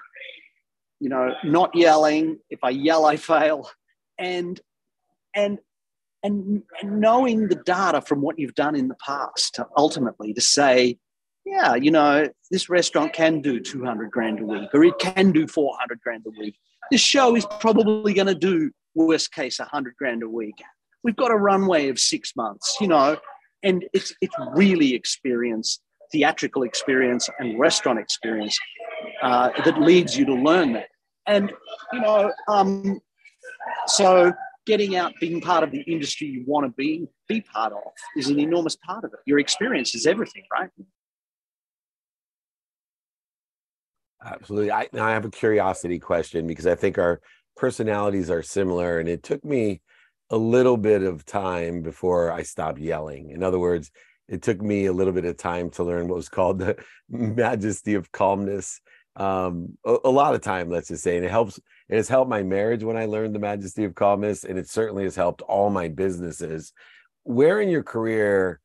you 1.00 1.10
know 1.10 1.34
not 1.44 1.74
yelling 1.76 2.38
if 2.50 2.60
i 2.64 2.70
yell 2.70 3.06
i 3.06 3.16
fail 3.16 3.70
and 4.18 4.62
and 5.36 5.60
and, 6.24 6.64
and 6.82 7.00
knowing 7.00 7.48
the 7.48 7.56
data 7.56 8.02
from 8.02 8.22
what 8.22 8.38
you've 8.38 8.56
done 8.56 8.76
in 8.76 8.88
the 8.88 8.96
past 8.96 9.56
to 9.56 9.68
ultimately 9.78 10.34
to 10.34 10.42
say 10.42 10.98
yeah 11.46 11.76
you 11.76 11.92
know 11.92 12.28
this 12.52 12.70
restaurant 12.70 13.14
can 13.14 13.42
do 13.42 13.60
200 13.60 14.12
grand 14.12 14.40
a 14.40 14.46
week 14.46 14.70
or 14.74 14.84
it 14.84 14.98
can 15.00 15.32
do 15.32 15.48
400 15.48 16.00
grand 16.02 16.24
a 16.26 16.32
week. 16.40 16.56
This 16.92 17.02
show 17.02 17.36
is 17.36 17.46
probably 17.60 18.14
going 18.14 18.28
to 18.28 18.36
do 18.36 18.72
worst 18.96 19.32
case 19.32 19.60
100 19.60 19.96
grand 19.96 20.24
a 20.24 20.30
week. 20.30 20.56
We've 21.04 21.16
got 21.16 21.32
a 21.32 21.36
runway 21.36 21.90
of 21.90 22.00
six 22.00 22.36
months 22.36 22.78
you 22.82 22.88
know? 22.88 23.18
And 23.62 23.86
it's 23.94 24.14
it's 24.22 24.36
really 24.54 24.94
experience 24.94 25.80
theatrical 26.12 26.64
experience 26.64 27.30
and 27.40 27.60
restaurant 27.60 28.00
experience 28.00 28.58
uh, 29.22 29.50
that 29.64 29.80
leads 29.80 30.18
you 30.18 30.26
to 30.26 30.34
learn 30.34 30.74
that. 30.74 30.88
And 31.28 31.52
you 31.94 32.02
know 32.02 32.32
um, 32.48 33.00
so 33.86 34.34
getting 34.66 34.96
out 34.96 35.14
being 35.20 35.42
part 35.42 35.64
of 35.64 35.72
the 35.72 35.82
industry 35.82 36.28
you 36.28 36.44
want 36.46 36.66
to 36.66 36.72
be 36.72 37.08
be 37.28 37.42
part 37.42 37.74
of 37.74 37.80
is 38.16 38.30
an 38.30 38.40
enormous 38.40 38.76
part 38.76 39.04
of 39.04 39.14
it 39.14 39.20
your 39.26 39.40
experience 39.40 39.96
is 39.96 40.06
everything 40.06 40.44
right 40.52 40.70
absolutely 44.26 44.72
i, 44.72 44.88
I 44.94 45.12
have 45.12 45.26
a 45.26 45.32
curiosity 45.32 46.00
question 46.00 46.46
because 46.46 46.68
i 46.68 46.76
think 46.76 46.98
our 46.98 47.22
personalities 47.56 48.30
are 48.30 48.44
similar 48.44 49.00
and 49.00 49.10
it 49.10 49.24
took 49.24 49.44
me 49.44 49.82
a 50.30 50.38
little 50.38 50.78
bit 50.78 51.04
of 51.04 51.26
time 51.26 51.82
before 51.82 52.32
I 52.32 52.44
stopped 52.44 52.80
yelling. 52.80 53.32
In 53.32 53.44
other 53.44 53.60
words, 53.60 53.92
it 54.28 54.42
took 54.42 54.62
me 54.62 54.86
a 54.86 54.94
little 54.94 55.14
bit 55.14 55.26
of 55.26 55.38
time 55.38 55.70
to 55.72 55.84
learn 55.84 56.08
what 56.08 56.18
was 56.18 56.30
called 56.30 56.60
the 56.60 56.78
majesty 57.10 57.96
of 57.96 58.12
calmness. 58.12 58.80
Um, 59.20 59.78
a, 59.86 59.98
a, 60.06 60.10
lot 60.10 60.34
of 60.34 60.42
time, 60.42 60.70
let's 60.70 60.88
just 60.88 61.04
say, 61.04 61.18
and 61.18 61.26
it 61.26 61.30
helps. 61.30 61.60
It 61.90 61.98
has 61.98 62.08
helped 62.08 62.30
my 62.30 62.42
marriage 62.42 62.84
when 62.84 62.96
I 62.96 63.06
learned 63.06 63.36
the 63.36 63.40
majesty 63.40 63.84
of 63.84 63.94
calmness, 63.94 64.46
and 64.46 64.58
it 64.58 64.70
certainly 64.70 65.04
has 65.04 65.16
helped 65.16 65.42
all 65.42 65.70
my 65.70 65.90
businesses. 65.90 66.72
Where 67.24 67.60
in 67.60 67.68
your 67.68 67.84
career 67.84 68.62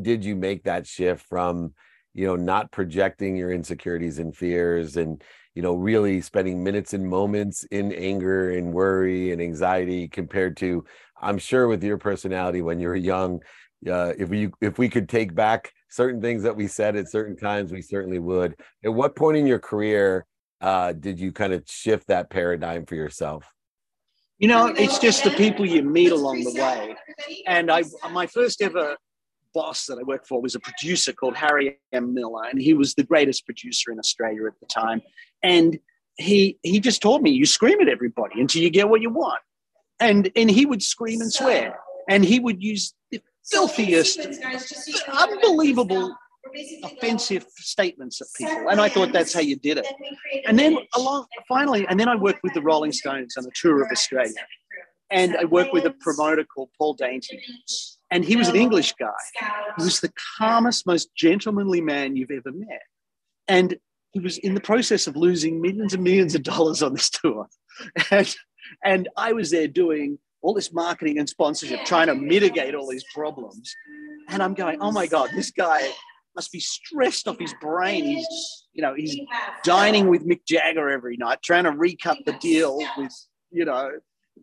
did 0.00 0.24
you 0.24 0.36
make 0.36 0.64
that 0.64 0.86
shift 0.86 1.26
from, 1.26 1.74
you 2.14 2.26
know, 2.26 2.36
not 2.36 2.70
projecting 2.70 3.36
your 3.36 3.50
insecurities 3.50 4.20
and 4.20 4.36
fears 4.36 4.96
and 4.96 5.22
you 5.58 5.62
know 5.62 5.74
really 5.74 6.20
spending 6.20 6.62
minutes 6.62 6.94
and 6.94 7.04
moments 7.04 7.64
in 7.64 7.92
anger 7.92 8.52
and 8.52 8.72
worry 8.72 9.32
and 9.32 9.42
anxiety 9.42 10.06
compared 10.06 10.56
to 10.56 10.84
i'm 11.20 11.36
sure 11.36 11.66
with 11.66 11.82
your 11.82 11.98
personality 11.98 12.62
when 12.62 12.78
you 12.78 12.86
were 12.86 12.94
young 12.94 13.40
uh, 13.90 14.12
if 14.16 14.28
we 14.28 14.50
if 14.60 14.78
we 14.78 14.88
could 14.88 15.08
take 15.08 15.34
back 15.34 15.72
certain 15.88 16.20
things 16.20 16.42
that 16.42 16.56
we 16.56 16.66
said 16.66 16.96
at 16.96 17.10
certain 17.10 17.36
times 17.36 17.72
we 17.72 17.82
certainly 17.82 18.18
would 18.18 18.54
at 18.84 18.92
what 18.92 19.16
point 19.16 19.36
in 19.36 19.46
your 19.46 19.58
career 19.58 20.26
uh, 20.60 20.92
did 20.92 21.20
you 21.20 21.30
kind 21.30 21.52
of 21.52 21.62
shift 21.66 22.06
that 22.08 22.30
paradigm 22.30 22.84
for 22.84 22.94
yourself 22.94 23.52
you 24.38 24.48
know 24.48 24.66
it's 24.66 24.98
just 24.98 25.24
the 25.24 25.30
people 25.30 25.64
you 25.64 25.82
meet 25.82 26.12
along 26.12 26.42
the 26.42 26.52
way 26.54 26.94
and 27.46 27.70
i 27.70 27.82
my 28.10 28.26
first 28.26 28.60
ever 28.60 28.96
boss 29.54 29.86
that 29.86 29.98
I 29.98 30.02
worked 30.02 30.26
for 30.26 30.40
was 30.40 30.54
a 30.54 30.60
producer 30.60 31.12
called 31.12 31.36
Harry 31.36 31.78
M. 31.92 32.14
Miller, 32.14 32.44
and 32.50 32.60
he 32.60 32.74
was 32.74 32.94
the 32.94 33.02
greatest 33.02 33.44
producer 33.44 33.90
in 33.90 33.98
Australia 33.98 34.46
at 34.46 34.58
the 34.60 34.66
time. 34.66 35.02
And 35.42 35.78
he 36.16 36.58
he 36.62 36.80
just 36.80 37.02
told 37.02 37.22
me, 37.22 37.30
you 37.30 37.46
scream 37.46 37.80
at 37.80 37.88
everybody 37.88 38.40
until 38.40 38.62
you 38.62 38.70
get 38.70 38.88
what 38.88 39.00
you 39.00 39.10
want. 39.10 39.40
And 40.00 40.30
and 40.36 40.50
he 40.50 40.66
would 40.66 40.82
scream 40.82 41.20
and 41.20 41.32
swear. 41.32 41.80
And 42.08 42.24
he 42.24 42.38
would 42.40 42.62
use 42.62 42.94
the 43.10 43.20
filthiest, 43.50 44.20
unbelievable 45.08 46.14
offensive 46.82 47.46
statements 47.56 48.20
at 48.20 48.26
people. 48.36 48.68
And 48.70 48.80
I 48.80 48.88
thought 48.88 49.12
that's 49.12 49.34
how 49.34 49.40
you 49.40 49.56
did 49.56 49.78
it. 49.78 49.86
And 50.46 50.58
then 50.58 50.78
along 50.94 51.26
finally, 51.48 51.86
and 51.88 51.98
then 51.98 52.08
I 52.08 52.16
worked 52.16 52.40
with 52.42 52.54
the 52.54 52.62
Rolling 52.62 52.92
Stones 52.92 53.36
on 53.36 53.44
a 53.44 53.50
tour 53.54 53.82
of 53.82 53.90
Australia. 53.90 54.32
And 55.10 55.36
I 55.36 55.44
worked 55.44 55.72
with 55.72 55.86
a 55.86 55.90
promoter 55.90 56.44
called 56.44 56.68
Paul 56.78 56.94
Dainty. 56.94 57.40
And 58.10 58.24
he 58.24 58.36
was 58.36 58.48
an 58.48 58.56
English 58.56 58.94
guy. 58.94 59.08
He 59.78 59.84
was 59.84 60.00
the 60.00 60.12
calmest, 60.38 60.86
most 60.86 61.14
gentlemanly 61.14 61.80
man 61.80 62.16
you've 62.16 62.30
ever 62.30 62.52
met. 62.52 62.82
And 63.46 63.76
he 64.12 64.20
was 64.20 64.38
in 64.38 64.54
the 64.54 64.60
process 64.60 65.06
of 65.06 65.16
losing 65.16 65.60
millions 65.60 65.94
and 65.94 66.02
millions 66.02 66.34
of 66.34 66.42
dollars 66.42 66.82
on 66.82 66.94
this 66.94 67.10
tour. 67.10 67.46
And, 68.10 68.36
and 68.84 69.08
I 69.16 69.32
was 69.32 69.52
there 69.52 69.68
doing 69.68 70.18
all 70.42 70.54
this 70.54 70.72
marketing 70.72 71.18
and 71.18 71.28
sponsorship, 71.28 71.84
trying 71.84 72.06
to 72.06 72.14
mitigate 72.14 72.74
all 72.74 72.88
these 72.88 73.04
problems. 73.14 73.74
And 74.28 74.42
I'm 74.42 74.54
going, 74.54 74.80
oh 74.80 74.92
my 74.92 75.06
God, 75.06 75.30
this 75.34 75.50
guy 75.50 75.90
must 76.36 76.52
be 76.52 76.60
stressed 76.60 77.26
off 77.26 77.38
his 77.38 77.54
brain. 77.60 78.04
He's, 78.04 78.66
you 78.72 78.82
know, 78.82 78.94
he's 78.94 79.18
dining 79.64 80.08
with 80.08 80.26
Mick 80.26 80.40
Jagger 80.46 80.88
every 80.88 81.16
night, 81.16 81.42
trying 81.42 81.64
to 81.64 81.72
recut 81.72 82.18
the 82.24 82.34
deal 82.34 82.78
with, 82.96 83.12
you 83.50 83.64
know, 83.64 83.90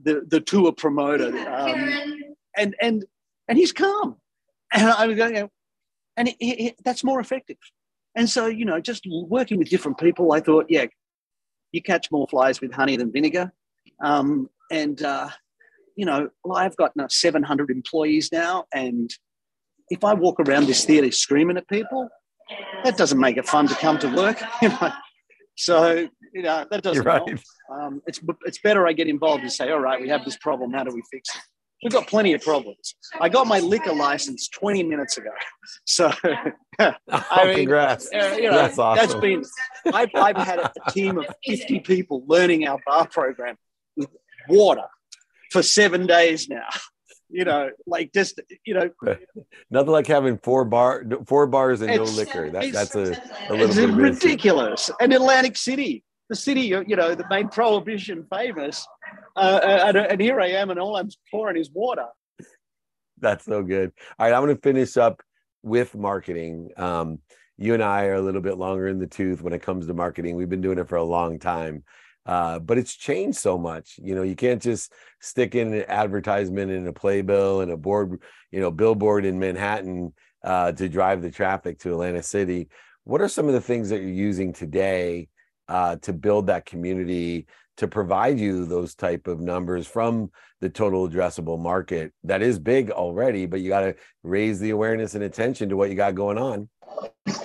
the, 0.03 0.25
the 0.27 0.41
tour 0.41 0.73
promoter. 0.73 1.29
Um, 1.47 2.19
and, 2.57 2.75
and, 2.81 3.05
and 3.47 3.57
he's 3.57 3.71
calm. 3.71 4.17
And 4.73 4.89
I 4.89 5.07
was 5.07 5.15
going, 5.15 5.49
and 6.17 6.27
it, 6.27 6.35
it, 6.39 6.75
that's 6.83 7.03
more 7.03 7.21
effective. 7.21 7.57
And 8.15 8.29
so, 8.29 8.47
you 8.47 8.65
know, 8.65 8.81
just 8.81 9.05
working 9.07 9.57
with 9.57 9.69
different 9.69 9.97
people, 9.97 10.33
I 10.33 10.41
thought, 10.41 10.65
yeah, 10.67 10.85
you 11.71 11.81
catch 11.81 12.11
more 12.11 12.27
flies 12.27 12.59
with 12.59 12.73
honey 12.73 12.97
than 12.97 13.11
vinegar. 13.11 13.53
Um, 14.03 14.49
and, 14.71 15.01
uh, 15.01 15.29
you 15.95 16.05
know, 16.05 16.29
well, 16.43 16.57
I've 16.57 16.75
got 16.75 16.95
now 16.95 17.07
700 17.09 17.69
employees 17.69 18.31
now. 18.31 18.65
And 18.73 19.09
if 19.89 20.03
I 20.03 20.13
walk 20.13 20.39
around 20.39 20.67
this 20.67 20.85
theatre 20.85 21.11
screaming 21.11 21.57
at 21.57 21.67
people, 21.67 22.09
that 22.83 22.97
doesn't 22.97 23.19
make 23.19 23.37
it 23.37 23.47
fun 23.47 23.67
to 23.67 23.75
come 23.75 23.97
to 23.99 24.07
work. 24.15 24.41
You 24.61 24.69
know, 24.69 24.91
So 25.57 26.07
you 26.33 26.41
know 26.43 26.65
that 26.69 26.81
doesn't 26.83 27.05
right. 27.05 27.21
Um, 27.73 28.01
it's 28.07 28.19
it's 28.45 28.59
better 28.59 28.85
I 28.87 28.93
get 28.93 29.07
involved 29.07 29.41
and 29.43 29.51
say, 29.51 29.71
all 29.71 29.79
right, 29.79 30.01
we 30.01 30.09
have 30.09 30.25
this 30.25 30.37
problem. 30.37 30.71
How 30.73 30.83
do 30.83 30.93
we 30.93 31.01
fix 31.11 31.33
it? 31.35 31.41
We've 31.83 31.93
got 31.93 32.07
plenty 32.07 32.33
of 32.33 32.41
problems. 32.41 32.95
I 33.21 33.29
got 33.29 33.47
my 33.47 33.59
liquor 33.59 33.93
license 33.93 34.49
20 34.49 34.83
minutes 34.83 35.17
ago, 35.17 35.29
so 35.85 36.11
Oh, 36.79 36.93
I 37.09 37.45
mean, 37.45 37.55
congrats. 37.57 38.09
uh, 38.13 38.35
you 38.37 38.49
know, 38.49 38.57
That's 38.57 38.77
awesome. 38.79 39.07
that's 39.07 39.19
been. 39.21 39.43
I've, 39.93 40.09
I've 40.15 40.37
had 40.37 40.59
a 40.59 40.71
team 40.91 41.17
of 41.19 41.25
50 41.45 41.79
people 41.81 42.23
learning 42.27 42.67
our 42.67 42.79
bar 42.85 43.07
program 43.07 43.55
with 43.95 44.09
water 44.49 44.83
for 45.55 45.63
seven 45.63 46.05
days 46.05 46.49
now. 46.49 46.67
You 47.27 47.43
know, 47.43 47.71
like 47.87 48.13
just 48.13 48.39
you 48.65 48.75
know, 48.75 48.91
Nothing 49.71 49.91
like 49.91 50.05
having 50.05 50.37
four 50.37 50.63
bar 50.63 51.03
four 51.25 51.47
bars 51.47 51.81
and 51.81 51.93
no 51.93 52.03
liquor. 52.03 52.51
That, 52.51 52.71
that's 52.71 52.95
a, 52.95 53.19
a 53.49 53.51
little 53.51 53.65
it's 53.65 53.75
bit 53.75 53.89
ridiculous. 53.89 54.91
And 55.01 55.11
Atlantic 55.11 55.57
City, 55.57 56.03
the 56.29 56.35
city 56.35 56.61
you 56.61 56.95
know 56.95 57.15
that 57.15 57.29
made 57.29 57.51
prohibition 57.51 58.27
famous, 58.33 58.87
uh, 59.35 59.59
and, 59.63 59.97
and 59.97 60.21
here 60.21 60.39
I 60.39 60.49
am, 60.49 60.69
and 60.69 60.79
all 60.79 60.95
I'm 60.95 61.09
pouring 61.31 61.57
is 61.57 61.69
water. 61.73 62.05
That's 63.19 63.43
so 63.43 63.63
good. 63.63 63.91
All 64.19 64.27
right, 64.27 64.33
I'm 64.33 64.43
going 64.43 64.55
to 64.55 64.61
finish 64.61 64.95
up 64.95 65.21
with 65.63 65.95
marketing. 65.95 66.69
Um, 66.77 67.19
you 67.57 67.73
and 67.73 67.83
I 67.83 68.05
are 68.05 68.15
a 68.15 68.21
little 68.21 68.41
bit 68.41 68.57
longer 68.57 68.87
in 68.87 68.99
the 68.99 69.07
tooth 69.07 69.41
when 69.41 69.51
it 69.51 69.63
comes 69.63 69.87
to 69.87 69.93
marketing. 69.93 70.35
We've 70.35 70.47
been 70.47 70.61
doing 70.61 70.77
it 70.77 70.87
for 70.87 70.97
a 70.97 71.03
long 71.03 71.39
time, 71.39 71.83
uh, 72.25 72.59
but 72.59 72.77
it's 72.77 72.95
changed 72.95 73.37
so 73.37 73.57
much. 73.57 73.99
You 74.01 74.15
know, 74.15 74.23
you 74.23 74.35
can't 74.35 74.61
just 74.61 74.91
stick 75.19 75.55
in 75.55 75.73
an 75.73 75.85
advertisement 75.87 76.71
in 76.71 76.87
a 76.87 76.93
playbill 76.93 77.61
and 77.61 77.71
a 77.71 77.77
board, 77.77 78.21
you 78.51 78.59
know, 78.59 78.71
billboard 78.71 79.25
in 79.25 79.39
Manhattan 79.39 80.13
uh, 80.43 80.71
to 80.73 80.89
drive 80.89 81.21
the 81.21 81.31
traffic 81.31 81.79
to 81.79 81.91
Atlanta 81.91 82.23
City. 82.23 82.69
What 83.03 83.21
are 83.21 83.29
some 83.29 83.47
of 83.47 83.53
the 83.53 83.61
things 83.61 83.89
that 83.89 84.01
you're 84.01 84.09
using 84.09 84.53
today 84.53 85.27
uh, 85.67 85.97
to 85.97 86.13
build 86.13 86.47
that 86.47 86.65
community? 86.65 87.47
To 87.79 87.89
provide 87.89 88.39
you 88.39 88.65
those 88.65 88.95
type 88.95 89.27
of 89.27 89.41
numbers 89.41 89.85
from 89.85 90.31
the 90.61 90.69
total 90.69 91.09
addressable 91.09 91.59
market 91.59 92.13
that 92.23 92.41
is 92.41 92.57
big 92.57 92.89
already, 92.89 93.47
but 93.47 93.59
you 93.59 93.67
got 93.67 93.81
to 93.81 93.95
raise 94.23 94.61
the 94.61 94.69
awareness 94.69 95.13
and 95.13 95.25
attention 95.25 95.67
to 95.67 95.75
what 95.75 95.89
you 95.89 95.95
got 95.95 96.15
going 96.15 96.37
on. 96.37 96.69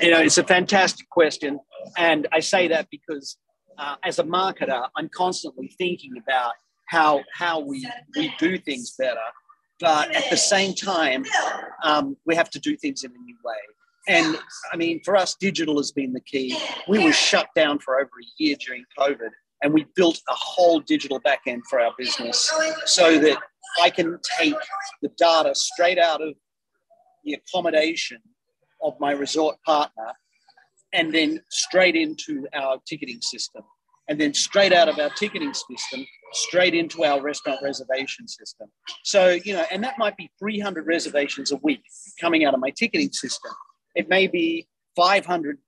You 0.00 0.12
know, 0.12 0.20
it's 0.20 0.38
a 0.38 0.44
fantastic 0.44 1.08
question, 1.10 1.58
and 1.98 2.28
I 2.30 2.38
say 2.38 2.68
that 2.68 2.86
because 2.92 3.38
uh, 3.80 3.96
as 4.04 4.18
a 4.18 4.24
marketer, 4.24 4.86
I'm 4.96 5.08
constantly 5.08 5.68
thinking 5.78 6.12
about 6.22 6.52
how 6.88 7.22
how 7.34 7.60
we 7.60 7.88
we 8.16 8.32
do 8.38 8.58
things 8.58 8.94
better, 8.98 9.18
but 9.80 10.14
at 10.14 10.28
the 10.28 10.36
same 10.36 10.74
time, 10.74 11.24
um, 11.82 12.16
we 12.26 12.36
have 12.36 12.50
to 12.50 12.60
do 12.60 12.76
things 12.76 13.04
in 13.04 13.10
a 13.10 13.24
new 13.24 13.36
way. 13.44 13.54
And 14.08 14.38
I 14.72 14.76
mean, 14.76 15.00
for 15.04 15.16
us, 15.16 15.34
digital 15.34 15.78
has 15.78 15.92
been 15.92 16.12
the 16.12 16.20
key. 16.20 16.56
We 16.88 17.02
were 17.02 17.12
shut 17.12 17.48
down 17.56 17.78
for 17.78 17.98
over 17.98 18.10
a 18.22 18.42
year 18.42 18.56
during 18.64 18.84
COVID, 18.98 19.30
and 19.62 19.72
we 19.72 19.86
built 19.96 20.20
a 20.28 20.34
whole 20.34 20.80
digital 20.80 21.20
backend 21.20 21.60
for 21.70 21.80
our 21.80 21.92
business 21.96 22.52
so 22.84 23.18
that 23.18 23.38
I 23.80 23.88
can 23.88 24.18
take 24.38 24.54
the 25.00 25.10
data 25.16 25.54
straight 25.54 25.98
out 25.98 26.20
of 26.20 26.34
the 27.24 27.34
accommodation 27.34 28.18
of 28.82 28.94
my 29.00 29.12
resort 29.12 29.56
partner 29.64 30.12
and 30.92 31.14
then 31.14 31.40
straight 31.50 31.96
into 31.96 32.46
our 32.54 32.78
ticketing 32.86 33.20
system. 33.20 33.62
And 34.08 34.20
then 34.20 34.34
straight 34.34 34.72
out 34.72 34.88
of 34.88 34.98
our 34.98 35.10
ticketing 35.10 35.54
system, 35.54 36.04
straight 36.32 36.74
into 36.74 37.04
our 37.04 37.22
restaurant 37.22 37.60
reservation 37.62 38.26
system. 38.26 38.68
So, 39.04 39.38
you 39.44 39.52
know, 39.52 39.64
and 39.70 39.84
that 39.84 39.98
might 39.98 40.16
be 40.16 40.30
300 40.40 40.84
reservations 40.84 41.52
a 41.52 41.56
week 41.58 41.82
coming 42.20 42.44
out 42.44 42.52
of 42.52 42.58
my 42.58 42.70
ticketing 42.70 43.12
system. 43.12 43.52
It 43.94 44.08
may 44.08 44.26
be 44.26 44.66
500 44.96 45.58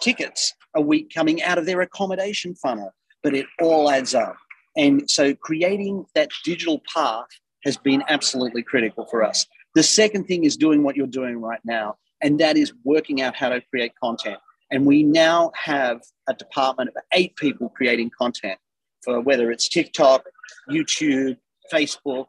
tickets 0.00 0.54
a 0.74 0.80
week 0.80 1.12
coming 1.12 1.42
out 1.42 1.58
of 1.58 1.66
their 1.66 1.80
accommodation 1.80 2.54
funnel, 2.54 2.94
but 3.24 3.34
it 3.34 3.46
all 3.60 3.90
adds 3.90 4.14
up. 4.14 4.36
And 4.76 5.10
so 5.10 5.34
creating 5.34 6.06
that 6.14 6.30
digital 6.44 6.80
path 6.94 7.26
has 7.64 7.76
been 7.76 8.04
absolutely 8.08 8.62
critical 8.62 9.06
for 9.06 9.24
us. 9.24 9.46
The 9.74 9.82
second 9.82 10.24
thing 10.24 10.44
is 10.44 10.56
doing 10.56 10.82
what 10.82 10.96
you're 10.96 11.06
doing 11.06 11.40
right 11.40 11.60
now, 11.64 11.96
and 12.22 12.38
that 12.40 12.56
is 12.56 12.72
working 12.84 13.20
out 13.20 13.36
how 13.36 13.48
to 13.48 13.60
create 13.62 13.92
content. 14.02 14.38
And 14.70 14.86
we 14.86 15.02
now 15.02 15.52
have 15.62 16.00
a 16.28 16.34
department 16.34 16.90
of 16.90 17.02
eight 17.12 17.36
people 17.36 17.68
creating 17.70 18.10
content 18.16 18.58
for 19.02 19.20
whether 19.20 19.50
it's 19.50 19.68
TikTok, 19.68 20.22
YouTube, 20.70 21.36
Facebook, 21.72 22.26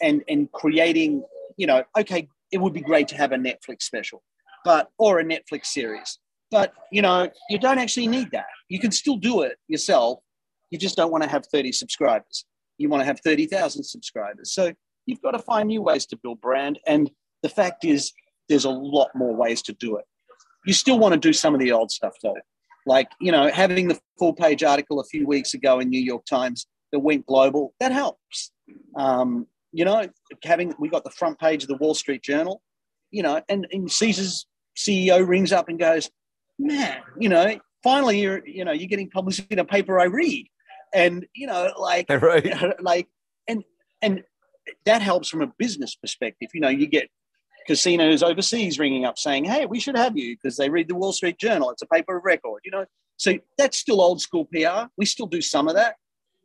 and, 0.00 0.22
and 0.28 0.50
creating, 0.52 1.22
you 1.56 1.66
know, 1.66 1.84
okay, 1.98 2.28
it 2.50 2.58
would 2.58 2.72
be 2.72 2.80
great 2.80 3.08
to 3.08 3.16
have 3.16 3.32
a 3.32 3.36
Netflix 3.36 3.82
special, 3.82 4.22
but 4.64 4.90
or 4.98 5.20
a 5.20 5.24
Netflix 5.24 5.66
series. 5.66 6.18
But 6.50 6.74
you 6.92 7.00
know, 7.00 7.30
you 7.48 7.58
don't 7.58 7.78
actually 7.78 8.06
need 8.06 8.30
that. 8.32 8.46
You 8.68 8.78
can 8.78 8.92
still 8.92 9.16
do 9.16 9.40
it 9.42 9.56
yourself. 9.68 10.18
You 10.70 10.78
just 10.78 10.96
don't 10.96 11.10
want 11.10 11.24
to 11.24 11.30
have 11.30 11.46
30 11.46 11.72
subscribers. 11.72 12.44
You 12.78 12.88
want 12.88 13.00
to 13.00 13.06
have 13.06 13.20
30,000 13.20 13.82
subscribers. 13.82 14.52
So 14.52 14.72
you've 15.06 15.22
got 15.22 15.32
to 15.32 15.38
find 15.38 15.68
new 15.68 15.82
ways 15.82 16.04
to 16.06 16.16
build 16.16 16.40
brand. 16.40 16.78
And 16.86 17.10
the 17.42 17.48
fact 17.48 17.84
is, 17.84 18.12
there's 18.48 18.64
a 18.66 18.70
lot 18.70 19.08
more 19.14 19.34
ways 19.34 19.62
to 19.62 19.72
do 19.72 19.96
it. 19.96 20.04
You 20.66 20.72
still 20.72 20.98
want 20.98 21.14
to 21.14 21.20
do 21.20 21.32
some 21.32 21.54
of 21.54 21.60
the 21.60 21.72
old 21.72 21.90
stuff 21.90 22.14
though. 22.22 22.36
Like, 22.86 23.08
you 23.20 23.30
know, 23.30 23.48
having 23.48 23.88
the 23.88 24.00
full 24.18 24.32
page 24.32 24.62
article 24.62 25.00
a 25.00 25.04
few 25.04 25.26
weeks 25.26 25.54
ago 25.54 25.78
in 25.78 25.88
New 25.88 26.00
York 26.00 26.24
Times 26.24 26.66
that 26.90 26.98
went 26.98 27.26
global, 27.26 27.74
that 27.80 27.92
helps. 27.92 28.50
Um, 28.96 29.46
you 29.72 29.84
know, 29.84 30.08
having 30.44 30.74
we 30.78 30.88
got 30.88 31.04
the 31.04 31.10
front 31.10 31.38
page 31.38 31.62
of 31.62 31.68
the 31.68 31.76
Wall 31.76 31.94
Street 31.94 32.22
Journal, 32.22 32.60
you 33.10 33.22
know, 33.22 33.40
and, 33.48 33.66
and 33.72 33.90
Caesar's 33.90 34.46
CEO 34.76 35.26
rings 35.26 35.52
up 35.52 35.68
and 35.68 35.78
goes, 35.78 36.10
Man, 36.58 37.00
you 37.18 37.28
know, 37.28 37.58
finally 37.82 38.20
you're, 38.20 38.46
you 38.46 38.64
know, 38.64 38.72
you're 38.72 38.88
getting 38.88 39.10
published 39.10 39.44
in 39.50 39.58
a 39.58 39.64
paper 39.64 39.98
I 39.98 40.04
read. 40.04 40.46
And, 40.94 41.26
you 41.34 41.46
know, 41.46 41.72
like 41.78 42.06
right? 42.10 42.80
like 42.82 43.08
and 43.48 43.64
and 44.02 44.22
that 44.84 45.02
helps 45.02 45.28
from 45.28 45.42
a 45.42 45.52
business 45.58 45.94
perspective. 45.94 46.50
You 46.54 46.60
know, 46.60 46.68
you 46.68 46.86
get 46.86 47.08
casinos 47.66 48.22
overseas 48.22 48.78
ringing 48.78 49.04
up 49.04 49.18
saying, 49.18 49.44
"Hey, 49.44 49.66
we 49.66 49.80
should 49.80 49.96
have 49.96 50.16
you 50.16 50.36
because 50.36 50.56
they 50.56 50.68
read 50.68 50.88
the 50.88 50.94
Wall 50.94 51.12
Street 51.12 51.38
Journal. 51.38 51.70
It's 51.70 51.82
a 51.82 51.86
paper 51.86 52.16
of 52.16 52.24
record." 52.24 52.60
You 52.64 52.70
know, 52.70 52.86
so 53.16 53.34
that's 53.58 53.78
still 53.78 54.00
old 54.00 54.20
school 54.20 54.46
PR. 54.46 54.88
We 54.96 55.06
still 55.06 55.26
do 55.26 55.40
some 55.40 55.68
of 55.68 55.74
that. 55.74 55.96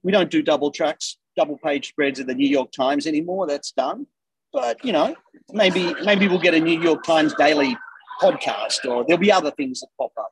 We 0.04 0.12
don't 0.12 0.30
do 0.30 0.42
double 0.42 0.72
tracks, 0.72 1.18
double 1.36 1.58
page 1.58 1.90
spreads 1.90 2.20
of 2.20 2.28
the 2.28 2.36
New 2.36 2.48
York 2.48 2.72
Times 2.72 3.08
anymore. 3.08 3.48
That's 3.48 3.72
done. 3.72 4.08
But 4.54 4.84
you 4.84 4.92
know, 4.92 5.16
maybe 5.52 5.94
maybe 6.04 6.28
we'll 6.28 6.40
get 6.40 6.54
a 6.54 6.60
New 6.60 6.82
York 6.82 7.04
Times 7.04 7.34
daily 7.36 7.78
podcast, 8.22 8.86
or 8.86 9.06
there'll 9.06 9.20
be 9.20 9.32
other 9.32 9.52
things 9.52 9.82
that 9.82 9.88
pop 9.98 10.12
up. 10.18 10.32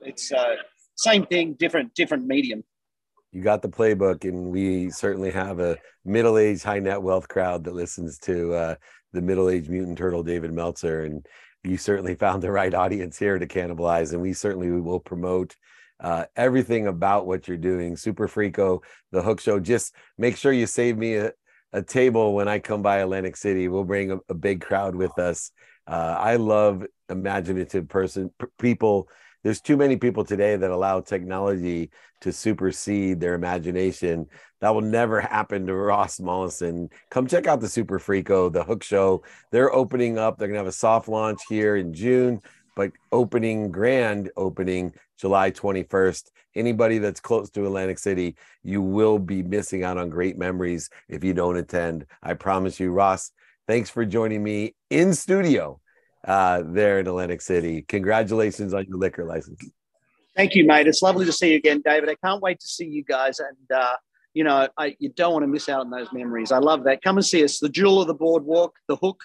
It's 0.00 0.32
uh, 0.32 0.56
same 0.96 1.26
thing, 1.26 1.54
different 1.54 1.94
different 1.94 2.26
medium. 2.26 2.64
You 3.32 3.42
got 3.42 3.62
the 3.62 3.68
playbook, 3.68 4.28
and 4.28 4.50
we 4.50 4.90
certainly 4.90 5.30
have 5.30 5.58
a 5.58 5.78
middle-aged, 6.04 6.62
high 6.62 6.80
net 6.80 7.00
wealth 7.00 7.28
crowd 7.28 7.64
that 7.64 7.74
listens 7.74 8.18
to 8.20 8.52
uh, 8.52 8.74
the 9.12 9.22
middle-aged 9.22 9.70
mutant 9.70 9.98
turtle, 9.98 10.22
David 10.22 10.52
Meltzer, 10.52 11.04
and 11.04 11.26
you 11.64 11.76
certainly 11.76 12.14
found 12.14 12.42
the 12.42 12.50
right 12.50 12.74
audience 12.74 13.18
here 13.18 13.38
to 13.38 13.46
cannibalize, 13.46 14.12
and 14.12 14.20
we 14.20 14.32
certainly 14.32 14.70
will 14.70 15.00
promote 15.00 15.56
uh, 16.00 16.24
everything 16.34 16.88
about 16.88 17.26
what 17.26 17.46
you're 17.46 17.56
doing. 17.56 17.96
Super 17.96 18.26
Frico, 18.26 18.80
the 19.12 19.22
Hook 19.22 19.40
Show. 19.40 19.60
Just 19.60 19.94
make 20.18 20.36
sure 20.36 20.52
you 20.52 20.66
save 20.66 20.98
me 20.98 21.14
a, 21.14 21.32
a 21.72 21.82
table 21.82 22.34
when 22.34 22.48
I 22.48 22.58
come 22.58 22.82
by 22.82 22.98
Atlantic 22.98 23.36
City. 23.36 23.68
We'll 23.68 23.84
bring 23.84 24.10
a, 24.10 24.18
a 24.28 24.34
big 24.34 24.60
crowd 24.60 24.96
with 24.96 25.16
us. 25.18 25.52
Uh, 25.86 26.16
I 26.18 26.36
love 26.36 26.84
imaginative 27.08 27.88
person 27.88 28.30
p- 28.38 28.46
people. 28.58 29.08
There's 29.42 29.60
too 29.60 29.76
many 29.76 29.96
people 29.96 30.24
today 30.24 30.56
that 30.56 30.70
allow 30.70 31.00
technology 31.00 31.90
to 32.20 32.32
supersede 32.32 33.20
their 33.20 33.34
imagination. 33.34 34.28
That 34.60 34.70
will 34.74 34.82
never 34.82 35.20
happen 35.20 35.66
to 35.66 35.74
Ross 35.74 36.20
Mollison. 36.20 36.90
Come 37.10 37.26
check 37.26 37.46
out 37.46 37.60
the 37.60 37.68
Super 37.68 37.98
Frico, 37.98 38.52
the 38.52 38.62
Hook 38.62 38.84
Show. 38.84 39.24
They're 39.50 39.72
opening 39.72 40.16
up. 40.18 40.38
They're 40.38 40.48
gonna 40.48 40.58
have 40.58 40.66
a 40.68 40.72
soft 40.72 41.08
launch 41.08 41.40
here 41.48 41.76
in 41.76 41.92
June, 41.92 42.40
but 42.76 42.92
opening 43.10 43.72
grand 43.72 44.30
opening 44.36 44.94
July 45.18 45.50
21st. 45.50 46.30
Anybody 46.54 46.98
that's 46.98 47.20
close 47.20 47.50
to 47.50 47.66
Atlantic 47.66 47.98
City, 47.98 48.36
you 48.62 48.80
will 48.80 49.18
be 49.18 49.42
missing 49.42 49.82
out 49.82 49.98
on 49.98 50.08
great 50.08 50.38
memories 50.38 50.88
if 51.08 51.24
you 51.24 51.34
don't 51.34 51.56
attend. 51.56 52.06
I 52.22 52.34
promise 52.34 52.78
you, 52.78 52.92
Ross. 52.92 53.32
Thanks 53.66 53.90
for 53.90 54.04
joining 54.04 54.42
me 54.42 54.74
in 54.90 55.14
studio 55.14 55.80
uh, 56.26 56.62
there 56.64 56.98
in 56.98 57.06
Atlantic 57.06 57.40
City. 57.40 57.82
Congratulations 57.82 58.74
on 58.74 58.86
your 58.86 58.98
liquor 58.98 59.24
license. 59.24 59.60
Thank 60.36 60.54
you, 60.54 60.66
mate. 60.66 60.86
It's 60.86 61.02
lovely 61.02 61.26
to 61.26 61.32
see 61.32 61.50
you 61.50 61.56
again, 61.56 61.82
David. 61.84 62.08
I 62.08 62.14
can't 62.24 62.40
wait 62.40 62.60
to 62.60 62.66
see 62.66 62.86
you 62.86 63.04
guys. 63.04 63.38
And, 63.38 63.78
uh, 63.78 63.96
you 64.32 64.44
know, 64.44 64.68
I, 64.78 64.96
you 64.98 65.10
don't 65.10 65.32
want 65.32 65.42
to 65.42 65.46
miss 65.46 65.68
out 65.68 65.80
on 65.80 65.90
those 65.90 66.10
memories. 66.12 66.52
I 66.52 66.58
love 66.58 66.84
that. 66.84 67.02
Come 67.02 67.18
and 67.18 67.26
see 67.26 67.44
us. 67.44 67.58
The 67.58 67.68
Jewel 67.68 68.00
of 68.00 68.06
the 68.06 68.14
Boardwalk, 68.14 68.72
The 68.88 68.96
Hook, 68.96 69.24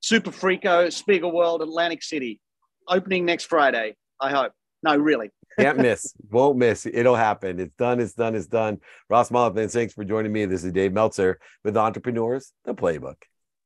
Super 0.00 0.30
Frico, 0.30 0.92
Spiegel 0.92 1.32
World, 1.32 1.60
Atlantic 1.62 2.02
City. 2.02 2.40
Opening 2.86 3.24
next 3.24 3.44
Friday, 3.44 3.96
I 4.20 4.30
hope. 4.30 4.52
No, 4.82 4.96
really. 4.96 5.30
Can't 5.58 5.78
miss. 5.78 6.14
Won't 6.30 6.56
miss. 6.56 6.86
It'll 6.86 7.16
happen. 7.16 7.58
It's 7.58 7.74
done. 7.74 8.00
It's 8.00 8.14
done. 8.14 8.34
It's 8.34 8.46
done. 8.46 8.78
Ross 9.10 9.30
Mollison, 9.30 9.68
thanks 9.68 9.92
for 9.92 10.04
joining 10.04 10.32
me. 10.32 10.46
This 10.46 10.62
is 10.64 10.72
Dave 10.72 10.92
Meltzer 10.92 11.40
with 11.64 11.76
Entrepreneurs, 11.76 12.52
the 12.64 12.74
Playbook. 12.74 13.16